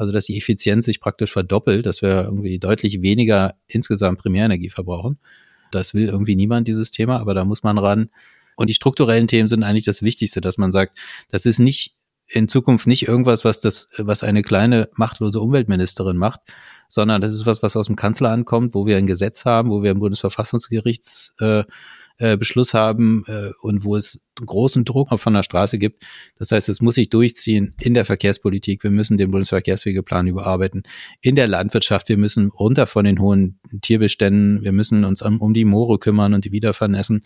Also 0.00 0.12
dass 0.12 0.24
die 0.24 0.38
Effizienz 0.38 0.86
sich 0.86 0.98
praktisch 0.98 1.30
verdoppelt, 1.30 1.84
dass 1.84 2.00
wir 2.00 2.24
irgendwie 2.24 2.58
deutlich 2.58 3.02
weniger 3.02 3.56
insgesamt 3.66 4.18
Primärenergie 4.18 4.70
verbrauchen. 4.70 5.18
Das 5.72 5.92
will 5.92 6.06
irgendwie 6.06 6.36
niemand, 6.36 6.66
dieses 6.66 6.90
Thema, 6.90 7.20
aber 7.20 7.34
da 7.34 7.44
muss 7.44 7.62
man 7.62 7.76
ran. 7.76 8.08
Und 8.56 8.70
die 8.70 8.74
strukturellen 8.74 9.28
Themen 9.28 9.50
sind 9.50 9.62
eigentlich 9.62 9.84
das 9.84 10.00
Wichtigste, 10.00 10.40
dass 10.40 10.56
man 10.56 10.72
sagt, 10.72 10.96
das 11.28 11.44
ist 11.44 11.58
nicht 11.58 11.96
in 12.28 12.48
Zukunft 12.48 12.86
nicht 12.86 13.06
irgendwas, 13.06 13.44
was 13.44 13.60
das, 13.60 13.90
was 13.98 14.22
eine 14.22 14.40
kleine 14.40 14.88
machtlose 14.94 15.38
Umweltministerin 15.38 16.16
macht, 16.16 16.40
sondern 16.88 17.20
das 17.20 17.34
ist 17.34 17.44
was, 17.44 17.62
was 17.62 17.76
aus 17.76 17.88
dem 17.88 17.96
Kanzler 17.96 18.30
ankommt, 18.30 18.72
wo 18.72 18.86
wir 18.86 18.96
ein 18.96 19.06
Gesetz 19.06 19.44
haben, 19.44 19.68
wo 19.68 19.82
wir 19.82 19.90
ein 19.90 20.00
Bundesverfassungsgerichts 20.00 21.34
äh, 21.40 21.64
äh, 22.20 22.36
Beschluss 22.36 22.74
haben 22.74 23.24
äh, 23.26 23.50
und 23.62 23.84
wo 23.84 23.96
es 23.96 24.20
großen 24.44 24.84
Druck 24.84 25.18
von 25.18 25.34
der 25.34 25.42
Straße 25.42 25.78
gibt. 25.78 26.02
Das 26.38 26.52
heißt, 26.52 26.68
es 26.68 26.80
muss 26.80 26.94
sich 26.94 27.08
durchziehen 27.08 27.74
in 27.80 27.94
der 27.94 28.04
Verkehrspolitik. 28.04 28.84
Wir 28.84 28.90
müssen 28.90 29.16
den 29.16 29.30
Bundesverkehrswegeplan 29.30 30.26
überarbeiten. 30.26 30.82
In 31.22 31.34
der 31.34 31.48
Landwirtschaft, 31.48 32.08
wir 32.08 32.18
müssen 32.18 32.50
runter 32.50 32.86
von 32.86 33.04
den 33.04 33.20
hohen 33.20 33.58
Tierbeständen. 33.80 34.62
Wir 34.62 34.72
müssen 34.72 35.04
uns 35.04 35.22
um, 35.22 35.40
um 35.40 35.54
die 35.54 35.64
Moore 35.64 35.98
kümmern 35.98 36.34
und 36.34 36.44
die 36.44 36.52
wieder 36.52 36.74
vernässen. 36.74 37.22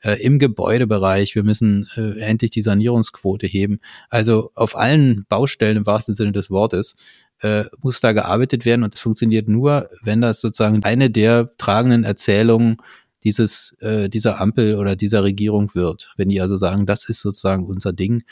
Äh, 0.00 0.20
Im 0.22 0.38
Gebäudebereich, 0.38 1.34
wir 1.34 1.44
müssen 1.44 1.88
äh, 1.96 2.18
endlich 2.20 2.50
die 2.50 2.62
Sanierungsquote 2.62 3.46
heben. 3.46 3.80
Also 4.08 4.50
auf 4.54 4.76
allen 4.76 5.26
Baustellen 5.28 5.76
im 5.76 5.86
wahrsten 5.86 6.14
Sinne 6.14 6.32
des 6.32 6.50
Wortes 6.50 6.96
äh, 7.40 7.64
muss 7.82 8.00
da 8.00 8.12
gearbeitet 8.12 8.64
werden 8.64 8.82
und 8.82 8.94
es 8.94 9.00
funktioniert 9.00 9.46
nur, 9.46 9.90
wenn 10.02 10.20
das 10.20 10.40
sozusagen 10.40 10.82
eine 10.84 11.10
der 11.10 11.56
tragenden 11.56 12.04
Erzählungen 12.04 12.78
dieses, 13.24 13.76
äh, 13.80 14.08
dieser 14.08 14.40
Ampel 14.40 14.76
oder 14.76 14.96
dieser 14.96 15.24
Regierung 15.24 15.74
wird. 15.74 16.12
Wenn 16.16 16.28
die 16.28 16.40
also 16.40 16.56
sagen, 16.56 16.86
das 16.86 17.08
ist 17.08 17.20
sozusagen 17.20 17.66
unser 17.66 17.92
Ding, 17.92 18.22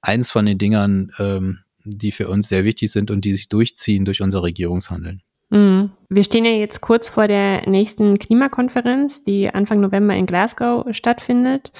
eins 0.00 0.30
von 0.30 0.46
den 0.46 0.58
Dingern, 0.58 1.12
ähm, 1.18 1.60
die 1.84 2.12
für 2.12 2.28
uns 2.28 2.48
sehr 2.48 2.64
wichtig 2.64 2.90
sind 2.92 3.10
und 3.10 3.24
die 3.24 3.32
sich 3.32 3.48
durchziehen 3.48 4.04
durch 4.04 4.22
unser 4.22 4.42
Regierungshandeln. 4.42 5.22
Mhm. 5.50 5.92
Wir 6.08 6.24
stehen 6.24 6.44
ja 6.44 6.52
jetzt 6.52 6.80
kurz 6.80 7.08
vor 7.08 7.28
der 7.28 7.68
nächsten 7.68 8.18
Klimakonferenz, 8.18 9.22
die 9.22 9.48
Anfang 9.48 9.80
November 9.80 10.14
in 10.14 10.26
Glasgow 10.26 10.86
stattfindet. 10.94 11.72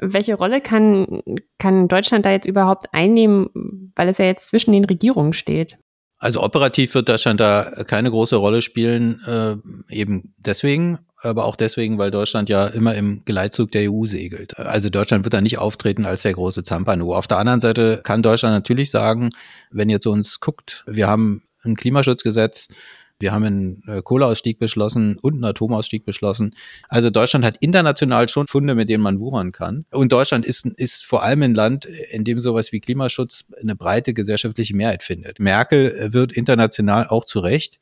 Welche 0.00 0.34
Rolle 0.34 0.60
kann, 0.60 1.22
kann 1.58 1.88
Deutschland 1.88 2.26
da 2.26 2.30
jetzt 2.30 2.46
überhaupt 2.46 2.92
einnehmen, 2.92 3.92
weil 3.96 4.08
es 4.08 4.18
ja 4.18 4.26
jetzt 4.26 4.48
zwischen 4.48 4.72
den 4.72 4.84
Regierungen 4.84 5.32
steht? 5.32 5.78
Also 6.18 6.42
operativ 6.42 6.94
wird 6.94 7.08
Deutschland 7.08 7.40
da 7.40 7.84
keine 7.86 8.10
große 8.10 8.36
Rolle 8.36 8.62
spielen, 8.62 9.20
äh, 9.26 9.56
eben 9.94 10.34
deswegen, 10.38 10.98
aber 11.22 11.44
auch 11.44 11.56
deswegen, 11.56 11.98
weil 11.98 12.10
Deutschland 12.10 12.48
ja 12.48 12.66
immer 12.66 12.94
im 12.94 13.22
Geleitzug 13.24 13.72
der 13.72 13.90
EU 13.90 14.06
segelt. 14.06 14.58
Also 14.58 14.90
Deutschland 14.90 15.24
wird 15.24 15.34
da 15.34 15.40
nicht 15.40 15.58
auftreten 15.58 16.04
als 16.04 16.22
der 16.22 16.34
große 16.34 16.62
Zampano. 16.62 17.14
Auf 17.14 17.26
der 17.26 17.38
anderen 17.38 17.60
Seite 17.60 18.00
kann 18.02 18.22
Deutschland 18.22 18.54
natürlich 18.54 18.90
sagen, 18.90 19.30
wenn 19.70 19.88
ihr 19.88 20.00
zu 20.00 20.10
uns 20.10 20.40
guckt, 20.40 20.84
wir 20.86 21.06
haben 21.08 21.42
ein 21.64 21.76
Klimaschutzgesetz, 21.76 22.68
wir 23.18 23.32
haben 23.32 23.44
einen 23.44 23.82
äh, 23.86 24.02
Kohleausstieg 24.02 24.58
beschlossen 24.58 25.16
und 25.18 25.34
einen 25.34 25.44
Atomausstieg 25.44 26.04
beschlossen. 26.04 26.54
Also 26.88 27.08
Deutschland 27.08 27.46
hat 27.46 27.56
international 27.60 28.28
schon 28.28 28.46
Funde, 28.46 28.74
mit 28.74 28.90
denen 28.90 29.02
man 29.02 29.20
wuchern 29.20 29.52
kann. 29.52 29.86
Und 29.90 30.12
Deutschland 30.12 30.44
ist, 30.44 30.66
ist 30.66 31.04
vor 31.06 31.22
allem 31.22 31.42
ein 31.42 31.54
Land, 31.54 31.86
in 31.86 32.24
dem 32.24 32.40
sowas 32.40 32.72
wie 32.72 32.80
Klimaschutz 32.80 33.46
eine 33.60 33.74
breite 33.74 34.12
gesellschaftliche 34.12 34.76
Mehrheit 34.76 35.02
findet. 35.02 35.40
Merkel 35.40 36.12
wird 36.12 36.32
international 36.32 37.06
auch 37.06 37.24
zu 37.24 37.40
Recht 37.40 37.78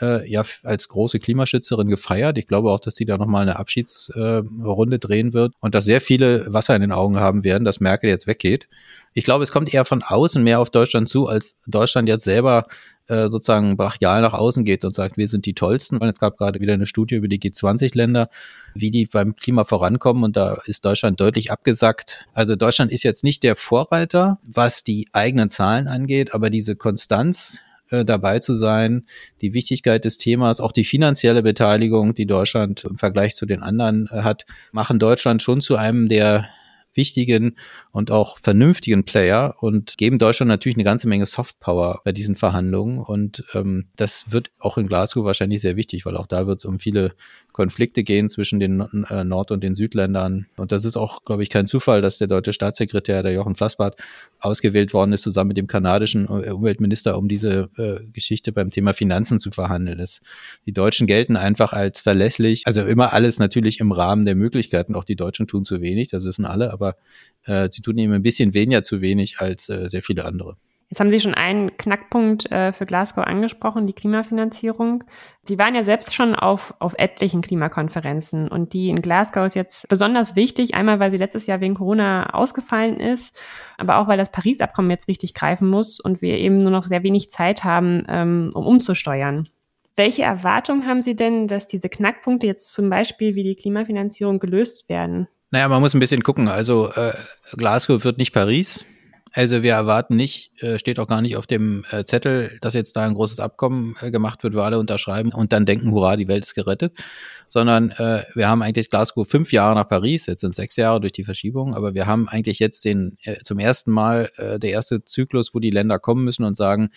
äh, 0.00 0.28
ja 0.30 0.44
als 0.62 0.88
große 0.88 1.18
Klimaschützerin 1.18 1.88
gefeiert. 1.88 2.38
Ich 2.38 2.46
glaube 2.46 2.70
auch, 2.70 2.80
dass 2.80 2.96
sie 2.96 3.04
da 3.04 3.18
nochmal 3.18 3.42
eine 3.42 3.58
Abschiedsrunde 3.58 4.96
äh, 4.96 4.98
drehen 4.98 5.32
wird 5.32 5.54
und 5.60 5.74
dass 5.74 5.84
sehr 5.84 6.00
viele 6.00 6.52
Wasser 6.52 6.74
in 6.74 6.82
den 6.82 6.92
Augen 6.92 7.20
haben 7.20 7.44
werden, 7.44 7.64
dass 7.64 7.80
Merkel 7.80 8.10
jetzt 8.10 8.26
weggeht. 8.26 8.68
Ich 9.12 9.24
glaube, 9.24 9.42
es 9.42 9.52
kommt 9.52 9.72
eher 9.72 9.84
von 9.84 10.02
außen 10.02 10.42
mehr 10.42 10.60
auf 10.60 10.70
Deutschland 10.70 11.08
zu, 11.08 11.26
als 11.26 11.56
Deutschland 11.66 12.08
jetzt 12.08 12.24
selber 12.24 12.66
äh, 13.10 13.28
sozusagen 13.28 13.76
brachial 13.76 14.22
nach 14.22 14.34
außen 14.34 14.64
geht 14.64 14.84
und 14.84 14.94
sagt, 14.94 15.16
wir 15.16 15.26
sind 15.26 15.44
die 15.44 15.54
Tollsten. 15.54 15.98
Und 15.98 16.08
es 16.08 16.20
gab 16.20 16.36
gerade 16.36 16.60
wieder 16.60 16.74
eine 16.74 16.86
Studie 16.86 17.16
über 17.16 17.26
die 17.26 17.40
G20-Länder, 17.40 18.30
wie 18.74 18.92
die 18.92 19.06
beim 19.06 19.34
Klima 19.34 19.64
vorankommen 19.64 20.22
und 20.22 20.36
da 20.36 20.60
ist 20.66 20.84
Deutschland 20.84 21.20
deutlich 21.20 21.50
abgesackt. 21.50 22.24
Also 22.34 22.54
Deutschland 22.54 22.92
ist 22.92 23.02
jetzt 23.02 23.24
nicht 23.24 23.42
der 23.42 23.56
Vorreiter, 23.56 24.38
was 24.44 24.84
die 24.84 25.08
eigenen 25.12 25.50
Zahlen 25.50 25.88
angeht, 25.88 26.34
aber 26.34 26.50
diese 26.50 26.76
Konstanz, 26.76 27.58
äh, 27.90 28.04
dabei 28.04 28.38
zu 28.38 28.54
sein, 28.54 29.06
die 29.40 29.54
Wichtigkeit 29.54 30.04
des 30.04 30.18
Themas, 30.18 30.60
auch 30.60 30.72
die 30.72 30.84
finanzielle 30.84 31.42
Beteiligung, 31.42 32.14
die 32.14 32.26
Deutschland 32.26 32.84
im 32.84 32.98
Vergleich 32.98 33.36
zu 33.36 33.46
den 33.46 33.62
anderen 33.62 34.08
äh, 34.10 34.22
hat, 34.22 34.46
machen 34.72 34.98
Deutschland 34.98 35.42
schon 35.42 35.60
zu 35.60 35.76
einem 35.76 36.08
der 36.08 36.48
wichtigen 36.94 37.56
und 37.92 38.10
auch 38.10 38.38
vernünftigen 38.38 39.04
Player 39.04 39.54
und 39.60 39.96
geben 39.96 40.18
Deutschland 40.18 40.48
natürlich 40.48 40.76
eine 40.76 40.84
ganze 40.84 41.08
Menge 41.08 41.26
Softpower 41.26 42.00
bei 42.04 42.12
diesen 42.12 42.36
Verhandlungen. 42.36 42.98
Und 42.98 43.44
ähm, 43.54 43.86
das 43.96 44.32
wird 44.32 44.50
auch 44.58 44.76
in 44.78 44.86
Glasgow 44.86 45.24
wahrscheinlich 45.24 45.60
sehr 45.60 45.76
wichtig, 45.76 46.04
weil 46.06 46.16
auch 46.16 46.26
da 46.26 46.46
wird 46.46 46.58
es 46.58 46.64
um 46.64 46.78
viele 46.78 47.14
Konflikte 47.60 48.04
gehen 48.04 48.30
zwischen 48.30 48.58
den 48.58 48.80
äh, 49.10 49.22
Nord- 49.22 49.50
und 49.50 49.62
den 49.62 49.74
Südländern. 49.74 50.46
Und 50.56 50.72
das 50.72 50.86
ist 50.86 50.96
auch, 50.96 51.26
glaube 51.26 51.42
ich, 51.42 51.50
kein 51.50 51.66
Zufall, 51.66 52.00
dass 52.00 52.16
der 52.16 52.26
deutsche 52.26 52.54
Staatssekretär, 52.54 53.22
der 53.22 53.32
Jochen 53.32 53.54
Flassbart, 53.54 54.00
ausgewählt 54.38 54.94
worden 54.94 55.12
ist, 55.12 55.20
zusammen 55.20 55.48
mit 55.48 55.58
dem 55.58 55.66
kanadischen 55.66 56.24
äh, 56.24 56.52
Umweltminister, 56.52 57.18
um 57.18 57.28
diese 57.28 57.68
äh, 57.76 58.02
Geschichte 58.14 58.50
beim 58.52 58.70
Thema 58.70 58.94
Finanzen 58.94 59.38
zu 59.38 59.50
verhandeln. 59.50 59.98
Das, 59.98 60.22
die 60.64 60.72
Deutschen 60.72 61.06
gelten 61.06 61.36
einfach 61.36 61.74
als 61.74 62.00
verlässlich. 62.00 62.62
Also 62.66 62.80
immer 62.86 63.12
alles 63.12 63.38
natürlich 63.38 63.78
im 63.80 63.92
Rahmen 63.92 64.24
der 64.24 64.36
Möglichkeiten. 64.36 64.94
Auch 64.94 65.04
die 65.04 65.16
Deutschen 65.16 65.46
tun 65.46 65.66
zu 65.66 65.82
wenig, 65.82 66.08
das 66.08 66.24
wissen 66.24 66.46
alle, 66.46 66.72
aber 66.72 66.96
äh, 67.44 67.68
sie 67.70 67.82
tun 67.82 67.98
eben 67.98 68.14
ein 68.14 68.22
bisschen 68.22 68.54
weniger 68.54 68.82
zu 68.82 69.02
wenig 69.02 69.40
als 69.40 69.68
äh, 69.68 69.90
sehr 69.90 70.02
viele 70.02 70.24
andere. 70.24 70.56
Jetzt 70.90 70.98
haben 70.98 71.10
Sie 71.10 71.20
schon 71.20 71.34
einen 71.34 71.76
Knackpunkt 71.76 72.50
äh, 72.50 72.72
für 72.72 72.84
Glasgow 72.84 73.24
angesprochen, 73.24 73.86
die 73.86 73.92
Klimafinanzierung. 73.92 75.04
Sie 75.44 75.56
waren 75.56 75.76
ja 75.76 75.84
selbst 75.84 76.14
schon 76.14 76.34
auf, 76.34 76.74
auf 76.80 76.94
etlichen 76.98 77.42
Klimakonferenzen 77.42 78.48
und 78.48 78.72
die 78.72 78.88
in 78.88 79.00
Glasgow 79.00 79.46
ist 79.46 79.54
jetzt 79.54 79.86
besonders 79.88 80.34
wichtig, 80.34 80.74
einmal 80.74 80.98
weil 80.98 81.12
sie 81.12 81.16
letztes 81.16 81.46
Jahr 81.46 81.60
wegen 81.60 81.76
Corona 81.76 82.30
ausgefallen 82.34 82.98
ist, 82.98 83.38
aber 83.78 83.98
auch 83.98 84.08
weil 84.08 84.18
das 84.18 84.32
Paris-Abkommen 84.32 84.90
jetzt 84.90 85.06
richtig 85.06 85.32
greifen 85.32 85.68
muss 85.68 86.00
und 86.00 86.22
wir 86.22 86.36
eben 86.38 86.60
nur 86.62 86.72
noch 86.72 86.82
sehr 86.82 87.04
wenig 87.04 87.30
Zeit 87.30 87.62
haben, 87.62 88.04
ähm, 88.08 88.50
um 88.52 88.66
umzusteuern. 88.66 89.48
Welche 89.94 90.22
Erwartungen 90.22 90.86
haben 90.88 91.02
Sie 91.02 91.14
denn, 91.14 91.46
dass 91.46 91.68
diese 91.68 91.88
Knackpunkte 91.88 92.48
jetzt 92.48 92.72
zum 92.72 92.90
Beispiel 92.90 93.36
wie 93.36 93.44
die 93.44 93.54
Klimafinanzierung 93.54 94.40
gelöst 94.40 94.88
werden? 94.88 95.28
Naja, 95.52 95.68
man 95.68 95.80
muss 95.80 95.94
ein 95.94 96.00
bisschen 96.00 96.24
gucken. 96.24 96.48
Also 96.48 96.90
äh, 96.92 97.12
Glasgow 97.56 98.02
wird 98.02 98.18
nicht 98.18 98.32
Paris. 98.32 98.84
Also 99.32 99.62
wir 99.62 99.72
erwarten 99.72 100.16
nicht, 100.16 100.60
äh, 100.62 100.78
steht 100.78 100.98
auch 100.98 101.06
gar 101.06 101.22
nicht 101.22 101.36
auf 101.36 101.46
dem 101.46 101.84
äh, 101.90 102.04
Zettel, 102.04 102.58
dass 102.60 102.74
jetzt 102.74 102.96
da 102.96 103.02
ein 103.02 103.14
großes 103.14 103.38
Abkommen 103.38 103.94
äh, 104.00 104.10
gemacht 104.10 104.42
wird, 104.42 104.54
wo 104.54 104.60
alle 104.60 104.78
unterschreiben 104.78 105.32
und 105.32 105.52
dann 105.52 105.66
denken, 105.66 105.92
hurra, 105.92 106.16
die 106.16 106.26
Welt 106.26 106.44
ist 106.44 106.54
gerettet, 106.54 106.98
sondern 107.46 107.90
wir 107.90 108.48
haben 108.48 108.62
eigentlich 108.62 108.90
Glasgow 108.90 109.28
fünf 109.28 109.52
Jahre 109.52 109.74
nach 109.74 109.88
Paris, 109.88 110.26
jetzt 110.26 110.42
sind 110.42 110.54
sechs 110.54 110.76
Jahre 110.76 111.00
durch 111.00 111.12
die 111.12 111.24
Verschiebung, 111.24 111.74
aber 111.74 111.94
wir 111.94 112.06
haben 112.06 112.28
eigentlich 112.28 112.60
jetzt 112.60 112.84
den 112.84 113.18
zum 113.42 113.58
ersten 113.58 113.90
Mal 113.90 114.30
der 114.38 114.70
erste 114.70 115.04
Zyklus, 115.04 115.52
wo 115.52 115.58
die 115.58 115.70
Länder 115.70 115.98
kommen 115.98 116.24
müssen 116.24 116.44
und 116.44 116.56
sagen, 116.56 116.90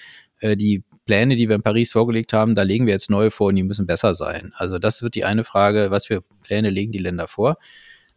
die 0.43 0.83
Pläne, 1.05 1.35
die 1.35 1.49
wir 1.49 1.55
in 1.55 1.63
Paris 1.63 1.91
vorgelegt 1.91 2.33
haben, 2.33 2.53
da 2.53 2.61
legen 2.61 2.85
wir 2.85 2.93
jetzt 2.93 3.09
neue 3.09 3.31
vor 3.31 3.47
und 3.47 3.55
die 3.55 3.63
müssen 3.63 3.87
besser 3.87 4.13
sein. 4.13 4.53
Also 4.55 4.77
das 4.77 5.01
wird 5.01 5.15
die 5.15 5.25
eine 5.25 5.43
Frage, 5.43 5.89
was 5.89 6.05
für 6.05 6.21
Pläne 6.43 6.69
legen 6.69 6.91
die 6.91 6.99
Länder 6.99 7.27
vor? 7.27 7.57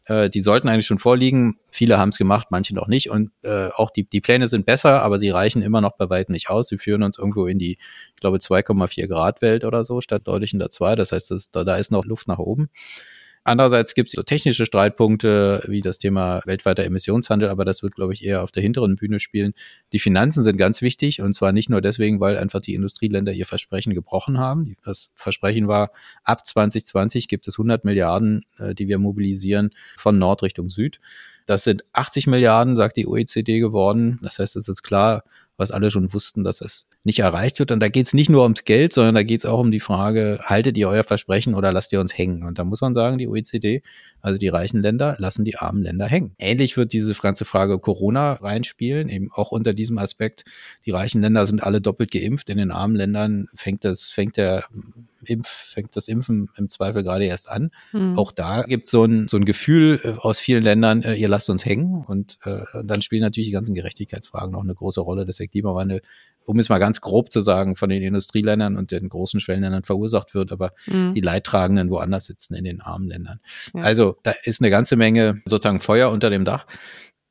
Äh, 0.07 0.31
die 0.31 0.40
sollten 0.40 0.69
eigentlich 0.69 0.87
schon 0.87 0.99
vorliegen. 0.99 1.59
Viele 1.71 1.99
haben 1.99 2.11
es 2.11 2.19
gemacht, 2.19 2.49
manche 2.51 2.75
noch 2.75 2.87
nicht. 2.87 3.11
Und 3.11 3.31
äh, 3.42 3.69
auch 3.75 3.90
die, 3.90 4.09
die 4.09 4.21
Pläne 4.21 4.47
sind 4.47 4.64
besser, 4.64 5.03
aber 5.03 5.19
sie 5.19 5.31
reichen 5.31 5.62
immer 5.62 5.81
noch 5.81 5.97
bei 5.97 6.09
weitem 6.09 6.33
nicht 6.33 6.49
aus. 6.49 6.69
Sie 6.69 6.79
führen 6.79 7.03
uns 7.03 7.19
irgendwo 7.19 7.47
in 7.47 7.59
die, 7.59 7.73
ich 8.14 8.21
glaube, 8.21 8.38
2,4 8.38 9.09
Grad 9.09 9.42
Welt 9.42 9.64
oder 9.64 9.85
so, 9.85 10.01
statt 10.01 10.23
deutlich 10.25 10.53
in 10.53 10.59
der 10.59 10.71
2. 10.71 10.95
Das 10.95 11.12
heißt, 11.12 11.31
das, 11.31 11.51
da, 11.51 11.64
da 11.64 11.77
ist 11.77 11.90
noch 11.90 12.05
Luft 12.05 12.29
nach 12.29 12.38
oben. 12.38 12.71
Andererseits 13.47 13.95
gibt 13.95 14.09
es 14.09 14.15
so 14.15 14.25
technische 14.25 14.67
Streitpunkte 14.67 15.63
wie 15.69 15.81
das 15.81 15.99
Thema 15.99 16.43
weltweiter 16.47 16.83
Emissionshandel, 16.83 17.49
aber 17.49 17.65
das 17.65 17.81
wird, 17.81 17.95
glaube 17.95 18.13
ich, 18.13 18.25
eher 18.25 18.43
auf 18.43 18.51
der 18.51 18.61
hinteren 18.61 18.97
Bühne 18.97 19.21
spielen. 19.21 19.55
Die 19.93 20.01
Finanzen 20.01 20.43
sind 20.43 20.57
ganz 20.57 20.83
wichtig 20.83 21.23
und 21.23 21.33
zwar 21.33 21.53
nicht 21.53 21.71
nur 21.71 21.81
deswegen, 21.81 22.19
weil 22.19 22.39
einfach 22.39 22.61
die 22.61 22.75
Industrieländer 22.75 23.33
ihr 23.33 23.47
Versprechen 23.47 23.95
gebrochen 23.95 24.39
haben. 24.39 24.75
Das 24.85 25.11
Versprechen 25.15 25.69
war, 25.69 25.93
ab 26.25 26.45
2020 26.45 27.29
gibt 27.29 27.47
es 27.47 27.55
100 27.55 27.85
Milliarden, 27.85 28.45
äh, 28.59 28.75
die 28.75 28.89
wir 28.89 28.99
mobilisieren 28.99 29.71
von 29.97 30.19
Nord 30.19 30.43
Richtung 30.43 30.69
Süd. 30.69 30.99
Das 31.47 31.63
sind 31.63 31.85
80 31.93 32.27
Milliarden, 32.27 32.75
sagt 32.75 32.97
die 32.97 33.07
OECD 33.07 33.61
geworden. 33.61 34.19
Das 34.23 34.41
heißt, 34.41 34.57
es 34.57 34.67
ist 34.67 34.83
klar, 34.83 35.23
was 35.57 35.71
alle 35.71 35.93
schon 35.93 36.13
wussten, 36.13 36.43
dass 36.43 36.61
es 36.61 36.89
nicht 37.07 37.21
erreicht 37.21 37.61
wird. 37.61 37.71
Und 37.71 37.79
da 37.79 37.88
geht 37.88 38.07
es 38.07 38.14
nicht 38.14 38.29
nur 38.29 38.42
ums 38.42 38.64
Geld, 38.64 38.92
sondern 38.92 39.14
da 39.14 39.23
geht 39.23 39.38
es 39.38 39.47
auch 39.47 39.61
um 39.61 39.71
die 39.71 39.81
Frage, 39.81 40.40
haltet 40.42 40.77
ihr 40.77 40.88
euer 40.88 41.05
Versprechen 41.05 41.55
oder 41.55 41.73
lasst 41.73 41.92
ihr 41.92 42.01
uns 42.01 42.19
hängen? 42.19 42.42
Und 42.42 42.59
da 42.59 42.64
muss 42.64 42.81
man 42.81 42.95
sagen, 42.95 43.16
die 43.16 43.29
OECD, 43.29 43.83
also 44.21 44.38
die 44.38 44.49
reichen 44.49 44.83
Länder, 44.83 45.14
lassen 45.21 45.45
die 45.45 45.57
armen 45.57 45.83
Länder 45.83 46.07
hängen. 46.07 46.35
Ähnlich 46.37 46.77
wird 46.77 46.92
diese 46.92 47.14
ganze 47.14 47.45
Frage 47.45 47.79
Corona 47.79 48.33
reinspielen, 48.33 49.09
eben 49.09 49.31
auch 49.33 49.53
unter 49.53 49.73
diesem 49.73 49.99
Aspekt. 49.99 50.45
Die 50.85 50.90
reichen 50.90 51.23
Länder 51.23 51.47
sind 51.47 51.62
alle 51.62 51.81
doppelt 51.81 52.11
geimpft. 52.11 52.51
In 52.51 52.59
den 52.59 52.73
armen 52.73 52.97
Ländern 52.97 53.47
fängt 53.55 53.85
das, 53.85 54.09
fängt 54.09 54.37
der 54.37 54.64
Impf, 55.25 55.49
fängt 55.49 55.95
das 55.95 56.09
Impfen 56.09 56.51
im 56.57 56.69
Zweifel 56.69 57.05
gerade 57.05 57.25
erst 57.27 57.49
an. 57.49 57.71
Mhm. 57.92 58.19
Auch 58.19 58.33
da 58.33 58.62
gibt 58.62 58.88
so 58.88 59.07
es 59.07 59.31
so 59.31 59.37
ein 59.37 59.45
Gefühl 59.45 60.01
äh, 60.03 60.09
aus 60.19 60.40
vielen 60.40 60.64
Ländern, 60.64 61.03
äh, 61.03 61.14
ihr 61.14 61.29
lasst 61.29 61.51
uns 61.51 61.64
hängen. 61.64 62.05
Und 62.05 62.38
äh, 62.45 62.62
dann 62.83 63.01
spielen 63.03 63.23
natürlich 63.23 63.49
die 63.49 63.53
ganzen 63.53 63.77
Gerechtigkeitsfragen 63.77 64.51
noch 64.51 64.64
eine 64.64 64.75
große 64.75 65.01
Rolle, 65.01 65.25
dass 65.25 65.37
der 65.37 65.49
Klimawandel, 65.49 66.03
um 66.47 66.59
es 66.59 66.69
mal 66.69 66.79
ganz 66.79 67.01
grob 67.01 67.31
zu 67.31 67.41
sagen, 67.41 67.77
von 67.77 67.91
den 67.91 68.03
Industrieländern 68.03 68.77
und 68.77 68.93
den 68.93 69.09
großen 69.09 69.41
Schwellenländern 69.41 69.83
verursacht 69.83 70.35
wird, 70.35 70.53
aber 70.53 70.73
mhm. 70.87 71.13
die 71.15 71.21
Leidtragenden 71.21 71.91
woanders 71.91 72.27
sitzen 72.27 72.55
in 72.55 72.65
den 72.65 72.81
armen 72.81 73.09
Ländern. 73.09 73.41
Ja. 73.75 73.83
Also 73.83 74.17
da 74.23 74.33
ist 74.45 74.63
eine 74.63 74.71
ganze 74.71 74.97
Menge 74.97 75.43
sozusagen 75.45 75.81
Feuer 75.81 76.11
unter 76.11 76.31
dem 76.31 76.45
Dach 76.45 76.67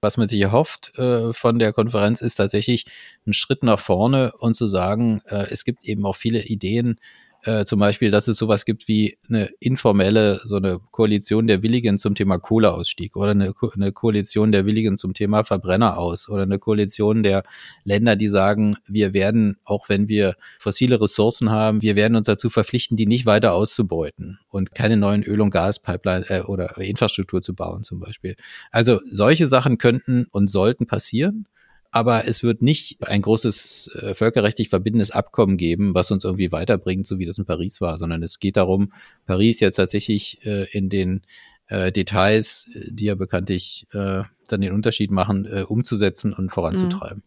was 0.01 0.17
man 0.17 0.27
sich 0.27 0.39
erhofft 0.39 0.97
äh, 0.99 1.33
von 1.33 1.57
der 1.57 1.73
Konferenz, 1.73 2.21
ist 2.21 2.35
tatsächlich 2.35 2.85
ein 3.25 3.33
Schritt 3.33 3.63
nach 3.63 3.79
vorne 3.79 4.33
und 4.37 4.55
zu 4.55 4.67
sagen, 4.67 5.21
äh, 5.25 5.47
es 5.49 5.65
gibt 5.65 5.83
eben 5.83 6.05
auch 6.05 6.15
viele 6.15 6.43
Ideen, 6.43 6.99
äh, 7.45 7.63
zum 7.63 7.79
Beispiel, 7.79 8.09
dass 8.09 8.27
es 8.27 8.37
sowas 8.37 8.65
gibt 8.65 8.87
wie 8.87 9.17
eine 9.29 9.51
informelle, 9.59 10.41
so 10.45 10.55
eine 10.55 10.79
Koalition 10.91 11.45
der 11.45 11.61
Willigen 11.61 11.99
zum 11.99 12.15
Thema 12.15 12.39
Kohleausstieg 12.39 13.15
oder 13.15 13.31
eine, 13.31 13.53
Ko 13.53 13.69
eine 13.69 13.91
Koalition 13.91 14.51
der 14.51 14.65
Willigen 14.65 14.97
zum 14.97 15.13
Thema 15.13 15.43
Verbrenner 15.43 15.97
aus 15.97 16.27
oder 16.27 16.43
eine 16.43 16.57
Koalition 16.57 17.21
der 17.21 17.43
Länder, 17.83 18.15
die 18.15 18.29
sagen, 18.29 18.75
wir 18.87 19.13
werden, 19.13 19.57
auch 19.63 19.89
wenn 19.89 20.07
wir 20.07 20.35
fossile 20.57 20.99
Ressourcen 20.99 21.51
haben, 21.51 21.83
wir 21.83 21.95
werden 21.95 22.15
uns 22.15 22.25
dazu 22.25 22.49
verpflichten, 22.49 22.97
die 22.97 23.05
nicht 23.05 23.27
weiter 23.27 23.53
auszubeuten 23.53 24.39
und 24.49 24.73
keine 24.73 24.97
neuen 24.97 25.21
Öl- 25.21 25.41
und 25.41 25.51
Gaspipeline 25.51 26.27
äh, 26.29 26.41
oder 26.41 26.75
Infrastruktur 26.77 27.43
zu 27.43 27.53
bauen 27.53 27.83
zum 27.83 27.99
Beispiel. 27.99 28.35
Also 28.71 29.01
solche 29.11 29.47
Sachen 29.47 29.77
könnten 29.77 30.25
und 30.31 30.49
sollten 30.49 30.87
passieren 30.87 31.45
aber 31.95 32.27
es 32.27 32.43
wird 32.43 32.61
nicht 32.61 33.07
ein 33.07 33.21
großes 33.21 33.89
äh, 33.95 34.15
völkerrechtlich 34.15 34.67
verbindendes 34.67 35.11
Abkommen 35.11 35.55
geben, 35.55 35.95
was 35.95 36.11
uns 36.11 36.25
irgendwie 36.25 36.51
weiterbringt, 36.51 37.07
so 37.07 37.19
wie 37.19 37.25
das 37.25 37.37
in 37.37 37.45
Paris 37.45 37.79
war, 37.79 37.97
sondern 37.97 38.21
es 38.21 38.39
geht 38.41 38.57
darum, 38.57 38.91
Paris 39.25 39.61
jetzt 39.61 39.77
tatsächlich 39.77 40.45
äh, 40.45 40.65
in 40.71 40.89
den 40.89 41.21
äh, 41.67 41.93
Details, 41.93 42.69
die 42.75 43.05
ja 43.05 43.15
bekanntlich 43.15 43.87
äh, 43.93 44.23
dann 44.49 44.59
den 44.59 44.73
Unterschied 44.73 45.09
machen, 45.09 45.45
äh, 45.45 45.61
umzusetzen 45.61 46.33
und 46.33 46.49
voranzutreiben. 46.51 47.23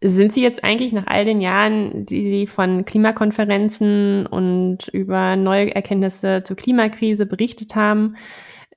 Mhm. 0.00 0.08
Sind 0.08 0.34
Sie 0.34 0.42
jetzt 0.42 0.62
eigentlich 0.62 0.92
nach 0.92 1.08
all 1.08 1.24
den 1.24 1.40
Jahren, 1.40 2.06
die 2.06 2.22
Sie 2.22 2.46
von 2.46 2.84
Klimakonferenzen 2.84 4.24
und 4.24 4.86
über 4.92 5.34
neue 5.34 5.74
Erkenntnisse 5.74 6.44
zur 6.44 6.56
Klimakrise 6.56 7.26
berichtet 7.26 7.74
haben, 7.74 8.14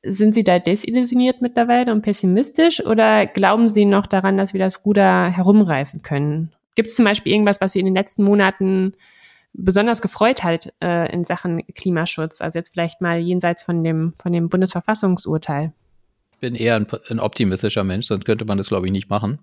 sind 0.03 0.35
Sie 0.35 0.43
da 0.43 0.59
desillusioniert 0.59 1.41
mittlerweile 1.41 1.91
und 1.91 2.01
pessimistisch 2.01 2.85
oder 2.85 3.25
glauben 3.25 3.69
Sie 3.69 3.85
noch 3.85 4.05
daran, 4.05 4.37
dass 4.37 4.53
wir 4.53 4.59
das 4.59 4.85
Ruder 4.85 5.29
herumreißen 5.29 6.01
können? 6.01 6.51
Gibt 6.75 6.89
es 6.89 6.95
zum 6.95 7.05
Beispiel 7.05 7.31
irgendwas, 7.31 7.61
was 7.61 7.73
Sie 7.73 7.79
in 7.79 7.85
den 7.85 7.95
letzten 7.95 8.23
Monaten 8.23 8.93
besonders 9.53 10.01
gefreut 10.01 10.43
hat 10.43 10.73
äh, 10.81 11.11
in 11.13 11.23
Sachen 11.23 11.65
Klimaschutz? 11.67 12.41
Also 12.41 12.59
jetzt 12.59 12.73
vielleicht 12.73 13.01
mal 13.01 13.19
jenseits 13.19 13.63
von 13.63 13.83
dem, 13.83 14.13
von 14.21 14.31
dem 14.31 14.49
Bundesverfassungsurteil. 14.49 15.73
Ich 16.33 16.39
bin 16.39 16.55
eher 16.55 16.75
ein, 16.75 16.87
ein 17.09 17.19
optimistischer 17.19 17.83
Mensch, 17.83 18.07
sonst 18.07 18.25
könnte 18.25 18.45
man 18.45 18.57
das, 18.57 18.67
glaube 18.67 18.87
ich, 18.87 18.91
nicht 18.91 19.09
machen 19.09 19.39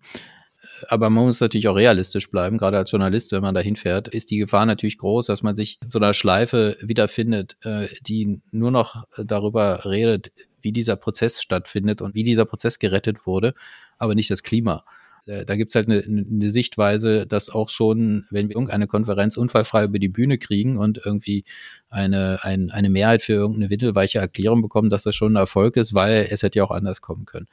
aber 0.89 1.11
man 1.11 1.25
muss 1.25 1.41
natürlich 1.41 1.69
auch 1.69 1.77
realistisch 1.77 2.31
bleiben, 2.31 2.59
gerade 2.59 2.79
als 2.79 2.91
Journalist, 2.91 3.33
wenn 3.33 3.43
man 3.43 3.55
da 3.55 3.61
hinfährt, 3.61 4.09
ist 4.09 4.31
die 4.31 4.39
Gefahr 4.39 4.67
natürlich 4.67 4.99
groß, 4.99 5.27
dass 5.27 5.43
man 5.43 5.57
sich 5.57 5.79
in 5.83 5.91
so 5.91 5.99
einer 5.99 6.15
Schleife 6.15 6.77
wiederfindet, 6.81 7.57
äh, 7.63 7.89
die 8.07 8.41
nur 8.51 8.71
noch 8.71 9.05
darüber 9.17 9.85
redet, 9.85 10.33
wie 10.63 10.73
dieser 10.73 10.97
Prozess 10.97 11.41
stattfindet 11.43 12.03
und 12.03 12.15
wie 12.15 12.25
dieser 12.25 12.45
Prozess 12.45 12.79
gerettet 12.79 13.27
wurde, 13.27 13.55
aber 13.99 14.15
nicht 14.15 14.31
das 14.31 14.43
Klima. 14.43 14.85
Äh, 15.27 15.45
da 15.45 15.57
gibt's 15.57 15.75
halt 15.75 15.89
eine, 15.89 16.03
eine 16.03 16.51
Sichtweise, 16.51 17.27
dass 17.27 17.51
auch 17.51 17.69
schon, 17.69 18.27
wenn 18.31 18.49
wir 18.49 18.57
irgendeine 18.57 18.87
Konferenz 18.87 19.37
unfallfrei 19.37 19.85
über 19.85 19.99
die 19.99 20.09
Bühne 20.09 20.39
kriegen 20.39 20.79
und 20.79 21.01
irgendwie 21.05 21.45
eine, 21.89 22.41
ein, 22.43 22.71
eine 22.71 22.91
Mehrheit 22.91 23.23
für 23.23 23.35
irgendeine 23.35 23.71
windelweiche 23.71 24.19
Erklärung 24.19 24.63
bekommen, 24.63 24.91
dass 24.91 25.05
das 25.05 25.15
schon 25.15 25.35
ein 25.35 25.37
Erfolg 25.37 25.77
ist, 25.77 25.95
weil 25.95 26.27
es 26.31 26.43
hätte 26.43 26.59
ja 26.59 26.65
auch 26.65 26.71
anders 26.71 27.01
kommen 27.01 27.27
können. 27.27 27.47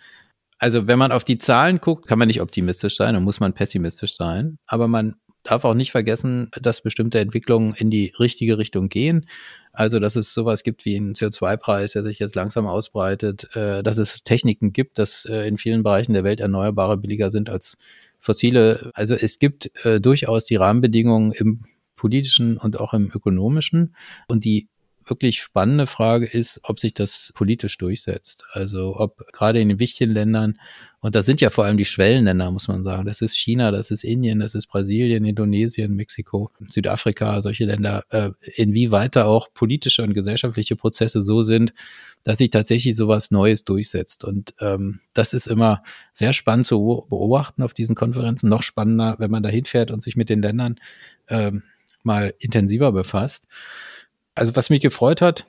Also 0.60 0.88
wenn 0.88 0.98
man 0.98 1.12
auf 1.12 1.24
die 1.24 1.38
Zahlen 1.38 1.80
guckt, 1.80 2.08
kann 2.08 2.18
man 2.18 2.28
nicht 2.28 2.42
optimistisch 2.42 2.96
sein 2.96 3.16
und 3.16 3.24
muss 3.24 3.40
man 3.40 3.54
pessimistisch 3.54 4.16
sein. 4.16 4.58
Aber 4.66 4.88
man 4.88 5.16
darf 5.48 5.66
auch 5.66 5.74
nicht 5.74 5.92
vergessen, 5.92 6.50
dass 6.62 6.82
bestimmte 6.82 7.20
Entwicklungen 7.20 7.74
in 7.74 7.90
die 7.90 8.14
richtige 8.20 8.58
Richtung 8.58 8.90
gehen. 8.90 9.26
Also, 9.72 10.00
dass 10.00 10.16
es 10.16 10.34
sowas 10.34 10.64
gibt 10.64 10.86
wie 10.86 10.96
einen 10.96 11.14
CO2-Preis, 11.14 11.94
der 11.94 12.04
sich 12.04 12.20
jetzt 12.20 12.36
langsam 12.36 12.66
ausbreitet, 12.66 13.56
äh, 13.56 13.84
dass 13.84 13.98
es 13.98 14.24
Techniken 14.24 14.74
gibt, 14.74 14.98
dass 14.98 15.26
äh, 15.26 15.48
in 15.48 15.58
vielen 15.58 15.84
Bereichen 15.84 16.14
der 16.14 16.24
Welt 16.24 16.40
Erneuerbare 16.40 16.98
billiger 16.98 17.32
sind 17.32 17.50
als 17.50 17.78
fossile. 18.18 18.92
Also 18.94 19.16
es 19.16 19.40
gibt 19.40 19.72
äh, 19.86 20.02
durchaus 20.02 20.46
die 20.46 20.56
Rahmenbedingungen 20.56 21.32
im 21.32 21.64
politischen 21.96 22.58
und 22.58 22.80
auch 22.80 22.94
im 22.94 23.12
ökonomischen. 23.14 23.96
Und 24.28 24.46
die 24.46 24.68
wirklich 25.10 25.42
spannende 25.42 25.88
Frage 25.88 26.26
ist, 26.26 26.60
ob 26.64 26.80
sich 26.80 26.94
das 26.94 27.32
politisch 27.36 27.78
durchsetzt. 27.78 28.46
Also 28.52 28.96
ob 28.98 29.26
gerade 29.32 29.60
in 29.60 29.70
den 29.70 29.80
wichtigen 29.80 30.12
Ländern, 30.12 30.60
und 31.00 31.16
das 31.16 31.26
sind 31.26 31.42
ja 31.42 31.50
vor 31.50 31.66
allem 31.66 31.78
die 31.78 31.86
Schwellenländer, 31.86 32.52
muss 32.52 32.68
man 32.68 32.84
sagen, 32.84 33.06
das 33.06 33.22
ist 33.22 33.36
China, 33.36 33.72
das 33.72 33.92
ist 33.92 34.04
Indien, 34.04 34.40
das 34.40 34.56
ist 34.56 34.68
Brasilien, 34.68 35.26
Indonesien, 35.26 35.96
Mexiko, 35.96 36.52
Südafrika, 36.68 37.42
solche 37.42 37.66
Länder, 37.66 38.04
äh, 38.10 38.32
inwieweit 38.56 39.16
da 39.16 39.26
auch 39.26 39.54
politische 39.54 40.04
und 40.04 40.14
gesellschaftliche 40.14 40.76
Prozesse 40.76 41.22
so 41.22 41.44
sind, 41.44 41.74
dass 42.24 42.40
sich 42.40 42.50
tatsächlich 42.50 42.96
sowas 42.96 43.32
Neues 43.32 43.64
durchsetzt. 43.64 44.24
Und 44.24 44.54
ähm, 44.60 45.00
das 45.14 45.34
ist 45.34 45.48
immer 45.48 45.84
sehr 46.14 46.34
spannend 46.34 46.66
zu 46.66 47.06
beobachten 47.10 47.64
auf 47.64 47.74
diesen 47.74 47.96
Konferenzen, 47.96 48.50
noch 48.50 48.64
spannender, 48.64 49.16
wenn 49.20 49.32
man 49.32 49.44
da 49.44 49.50
hinfährt 49.50 49.92
und 49.92 50.02
sich 50.02 50.16
mit 50.16 50.30
den 50.30 50.42
Ländern 50.42 50.76
ähm, 51.30 51.64
mal 52.04 52.34
intensiver 52.40 52.92
befasst 52.92 53.48
also 54.38 54.56
was 54.56 54.70
mich 54.70 54.82
gefreut 54.82 55.22
hat, 55.22 55.46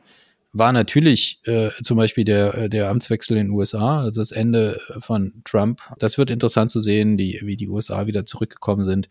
war 0.53 0.73
natürlich 0.73 1.41
äh, 1.45 1.71
zum 1.83 1.97
Beispiel 1.97 2.25
der, 2.25 2.55
äh, 2.55 2.69
der 2.69 2.89
Amtswechsel 2.89 3.37
in 3.37 3.49
den 3.49 3.51
USA, 3.53 4.01
also 4.01 4.21
das 4.21 4.31
Ende 4.31 4.81
von 4.99 5.43
Trump. 5.45 5.81
Das 5.99 6.17
wird 6.17 6.31
interessant 6.31 6.71
zu 6.71 6.81
sehen, 6.81 7.17
die, 7.17 7.41
wie 7.43 7.57
die 7.57 7.69
USA 7.69 8.07
wieder 8.07 8.25
zurückgekommen 8.25 8.87
sind. 8.87 9.09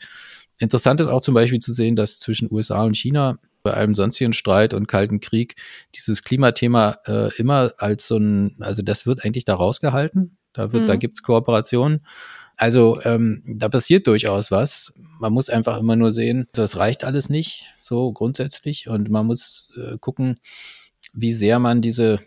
Interessant 0.60 1.00
ist 1.00 1.08
auch 1.08 1.22
zum 1.22 1.36
Beispiel 1.36 1.60
zu 1.60 1.72
sehen, 1.72 1.96
dass 1.96 2.20
zwischen 2.20 2.52
USA 2.52 2.84
und 2.84 2.98
China 2.98 3.38
bei 3.62 3.76
einem 3.76 3.94
sonstigen 3.94 4.34
Streit 4.34 4.74
und 4.74 4.88
Kalten 4.88 5.20
Krieg 5.20 5.56
dieses 5.96 6.24
Klimathema 6.24 6.98
äh, 7.06 7.32
immer 7.38 7.74
als 7.78 8.08
so 8.08 8.18
ein, 8.18 8.56
also 8.60 8.82
das 8.82 9.06
wird 9.06 9.24
eigentlich 9.24 9.46
da 9.46 9.54
rausgehalten. 9.54 10.38
Da 10.54 10.74
wird, 10.74 10.84
mhm. 10.84 10.88
da 10.88 10.96
gibt's 10.96 11.22
Kooperationen. 11.22 12.02
Also 12.56 13.00
ähm, 13.04 13.44
da 13.46 13.70
passiert 13.70 14.08
durchaus 14.08 14.50
was. 14.50 14.94
Man 15.20 15.34
muss 15.34 15.50
einfach 15.50 15.78
immer 15.80 15.96
nur 15.96 16.12
sehen, 16.12 16.48
das 16.54 16.78
reicht 16.78 17.04
alles 17.04 17.30
nicht, 17.30 17.66
so 17.82 18.12
grundsätzlich. 18.12 18.88
Und 18.88 19.10
man 19.10 19.26
muss 19.26 19.72
äh, 19.76 19.98
gucken, 19.98 20.40
wie 21.14 21.34
sehr 21.34 21.60
man 21.60 21.82
diese 21.82 22.20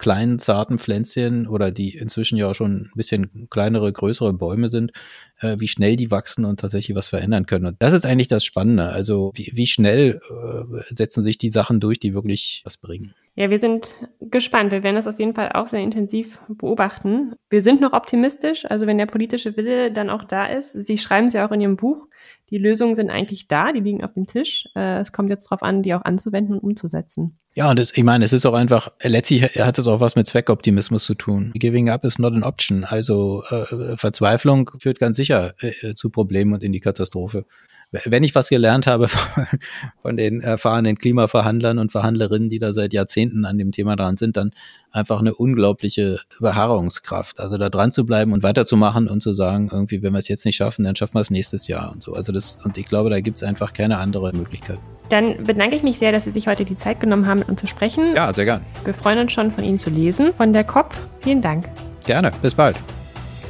kleinen, 0.00 0.38
zarten 0.38 0.78
Pflänzchen 0.78 1.46
oder 1.46 1.70
die 1.70 1.96
inzwischen 1.96 2.38
ja 2.38 2.50
auch 2.50 2.54
schon 2.54 2.86
ein 2.86 2.90
bisschen 2.96 3.48
kleinere, 3.50 3.92
größere 3.92 4.32
Bäume 4.32 4.70
sind, 4.70 4.92
äh, 5.40 5.56
wie 5.58 5.68
schnell 5.68 5.96
die 5.96 6.10
wachsen 6.10 6.46
und 6.46 6.58
tatsächlich 6.58 6.96
was 6.96 7.08
verändern 7.08 7.44
können. 7.44 7.66
Und 7.66 7.76
das 7.80 7.92
ist 7.92 8.06
eigentlich 8.06 8.26
das 8.26 8.44
Spannende. 8.44 8.88
Also 8.88 9.30
wie, 9.34 9.52
wie 9.54 9.66
schnell 9.66 10.20
äh, 10.30 10.94
setzen 10.94 11.22
sich 11.22 11.36
die 11.36 11.50
Sachen 11.50 11.80
durch, 11.80 12.00
die 12.00 12.14
wirklich 12.14 12.62
was 12.64 12.78
bringen. 12.78 13.14
Ja, 13.36 13.50
wir 13.50 13.58
sind 13.58 13.94
gespannt. 14.20 14.72
Wir 14.72 14.82
werden 14.82 14.96
das 14.96 15.06
auf 15.06 15.18
jeden 15.18 15.34
Fall 15.34 15.52
auch 15.52 15.68
sehr 15.68 15.80
intensiv 15.80 16.40
beobachten. 16.48 17.34
Wir 17.50 17.62
sind 17.62 17.82
noch 17.82 17.92
optimistisch. 17.92 18.64
Also 18.70 18.86
wenn 18.86 18.98
der 18.98 19.06
politische 19.06 19.56
Wille 19.56 19.92
dann 19.92 20.08
auch 20.08 20.24
da 20.24 20.46
ist. 20.46 20.72
Sie 20.72 20.96
schreiben 20.96 21.26
es 21.26 21.34
ja 21.34 21.46
auch 21.46 21.52
in 21.52 21.60
Ihrem 21.60 21.76
Buch. 21.76 22.06
Die 22.48 22.58
Lösungen 22.58 22.94
sind 22.94 23.10
eigentlich 23.10 23.48
da. 23.48 23.72
Die 23.72 23.80
liegen 23.80 24.02
auf 24.02 24.14
dem 24.14 24.26
Tisch. 24.26 24.66
Äh, 24.74 25.00
es 25.00 25.12
kommt 25.12 25.28
jetzt 25.28 25.46
darauf 25.46 25.62
an, 25.62 25.82
die 25.82 25.92
auch 25.94 26.02
anzuwenden 26.02 26.54
und 26.54 26.60
umzusetzen. 26.60 27.38
Ja, 27.60 27.68
und 27.68 27.78
das, 27.78 27.92
ich 27.94 28.04
meine, 28.04 28.24
es 28.24 28.32
ist 28.32 28.46
auch 28.46 28.54
einfach, 28.54 28.90
letztlich 29.02 29.42
hat 29.42 29.78
es 29.78 29.86
auch 29.86 30.00
was 30.00 30.16
mit 30.16 30.26
Zweckoptimismus 30.26 31.04
zu 31.04 31.12
tun. 31.12 31.52
Giving 31.54 31.90
up 31.90 32.06
is 32.06 32.18
not 32.18 32.32
an 32.32 32.42
option. 32.42 32.84
Also 32.84 33.44
äh, 33.50 33.98
Verzweiflung 33.98 34.70
führt 34.78 34.98
ganz 34.98 35.18
sicher 35.18 35.52
äh, 35.58 35.92
zu 35.92 36.08
Problemen 36.08 36.54
und 36.54 36.64
in 36.64 36.72
die 36.72 36.80
Katastrophe 36.80 37.44
wenn 37.92 38.22
ich 38.22 38.34
was 38.34 38.48
gelernt 38.48 38.86
habe 38.86 39.08
von 40.02 40.16
den 40.16 40.40
erfahrenen 40.40 40.96
Klimaverhandlern 40.96 41.78
und 41.78 41.90
Verhandlerinnen, 41.90 42.48
die 42.48 42.58
da 42.58 42.72
seit 42.72 42.92
Jahrzehnten 42.92 43.44
an 43.44 43.58
dem 43.58 43.72
Thema 43.72 43.96
dran 43.96 44.16
sind, 44.16 44.36
dann 44.36 44.52
einfach 44.92 45.20
eine 45.20 45.34
unglaubliche 45.34 46.20
Beharrungskraft. 46.38 47.40
Also 47.40 47.58
da 47.58 47.68
dran 47.68 47.90
zu 47.92 48.06
bleiben 48.06 48.32
und 48.32 48.42
weiterzumachen 48.42 49.08
und 49.08 49.20
zu 49.20 49.34
sagen, 49.34 49.68
irgendwie, 49.72 50.02
wenn 50.02 50.12
wir 50.12 50.18
es 50.18 50.28
jetzt 50.28 50.44
nicht 50.44 50.56
schaffen, 50.56 50.84
dann 50.84 50.94
schaffen 50.94 51.14
wir 51.14 51.20
es 51.20 51.30
nächstes 51.30 51.66
Jahr 51.66 51.92
und 51.92 52.02
so. 52.02 52.14
Also 52.14 52.32
das, 52.32 52.58
und 52.64 52.78
ich 52.78 52.86
glaube, 52.86 53.10
da 53.10 53.20
gibt 53.20 53.38
es 53.38 53.42
einfach 53.42 53.72
keine 53.72 53.98
andere 53.98 54.32
Möglichkeit. 54.32 54.78
Dann 55.08 55.42
bedanke 55.42 55.74
ich 55.74 55.82
mich 55.82 55.98
sehr, 55.98 56.12
dass 56.12 56.24
Sie 56.24 56.32
sich 56.32 56.46
heute 56.46 56.64
die 56.64 56.76
Zeit 56.76 57.00
genommen 57.00 57.26
haben, 57.26 57.40
mit 57.40 57.48
uns 57.48 57.60
zu 57.60 57.66
sprechen. 57.66 58.14
Ja, 58.14 58.32
sehr 58.32 58.44
gern. 58.44 58.64
Wir 58.84 58.94
freuen 58.94 59.18
uns 59.18 59.32
schon, 59.32 59.50
von 59.50 59.64
Ihnen 59.64 59.78
zu 59.78 59.90
lesen, 59.90 60.32
von 60.34 60.52
der 60.52 60.62
COP. 60.62 60.94
Vielen 61.20 61.42
Dank. 61.42 61.68
Gerne. 62.06 62.30
Bis 62.40 62.54
bald. 62.54 62.76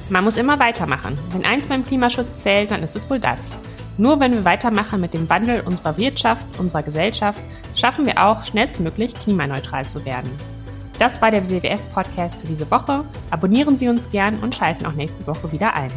Man 0.09 0.25
muss 0.25 0.39
immer 0.39 0.59
weitermachen. 0.59 1.19
Wenn 1.33 1.45
eins 1.45 1.69
beim 1.69 1.85
Klimaschutz 1.85 2.43
zählt, 2.43 2.71
dann 2.71 2.83
ist 2.83 2.97
es 2.97 3.09
wohl 3.11 3.21
das. 3.21 3.51
Nur 4.01 4.19
wenn 4.19 4.33
wir 4.33 4.47
weitermachen 4.47 4.99
mit 4.99 5.13
dem 5.13 5.29
Wandel 5.29 5.61
unserer 5.61 5.99
Wirtschaft, 5.99 6.59
unserer 6.59 6.83
Gesellschaft, 6.83 7.43
schaffen 7.75 8.07
wir 8.07 8.17
auch 8.27 8.43
schnellstmöglich 8.45 9.13
klimaneutral 9.13 9.87
zu 9.87 10.07
werden. 10.07 10.31
Das 10.99 11.21
war 11.21 11.31
der 11.31 11.51
WWF-Podcast 11.51 12.41
für 12.41 12.47
diese 12.47 12.71
Woche. 12.71 13.05
Abonnieren 13.31 13.77
Sie 13.77 13.91
uns 13.91 14.11
gern 14.11 14.39
und 14.39 14.55
schalten 14.55 14.87
auch 14.87 14.95
nächste 14.95 15.27
Woche 15.27 15.53
wieder 15.53 15.75
ein. 15.75 15.91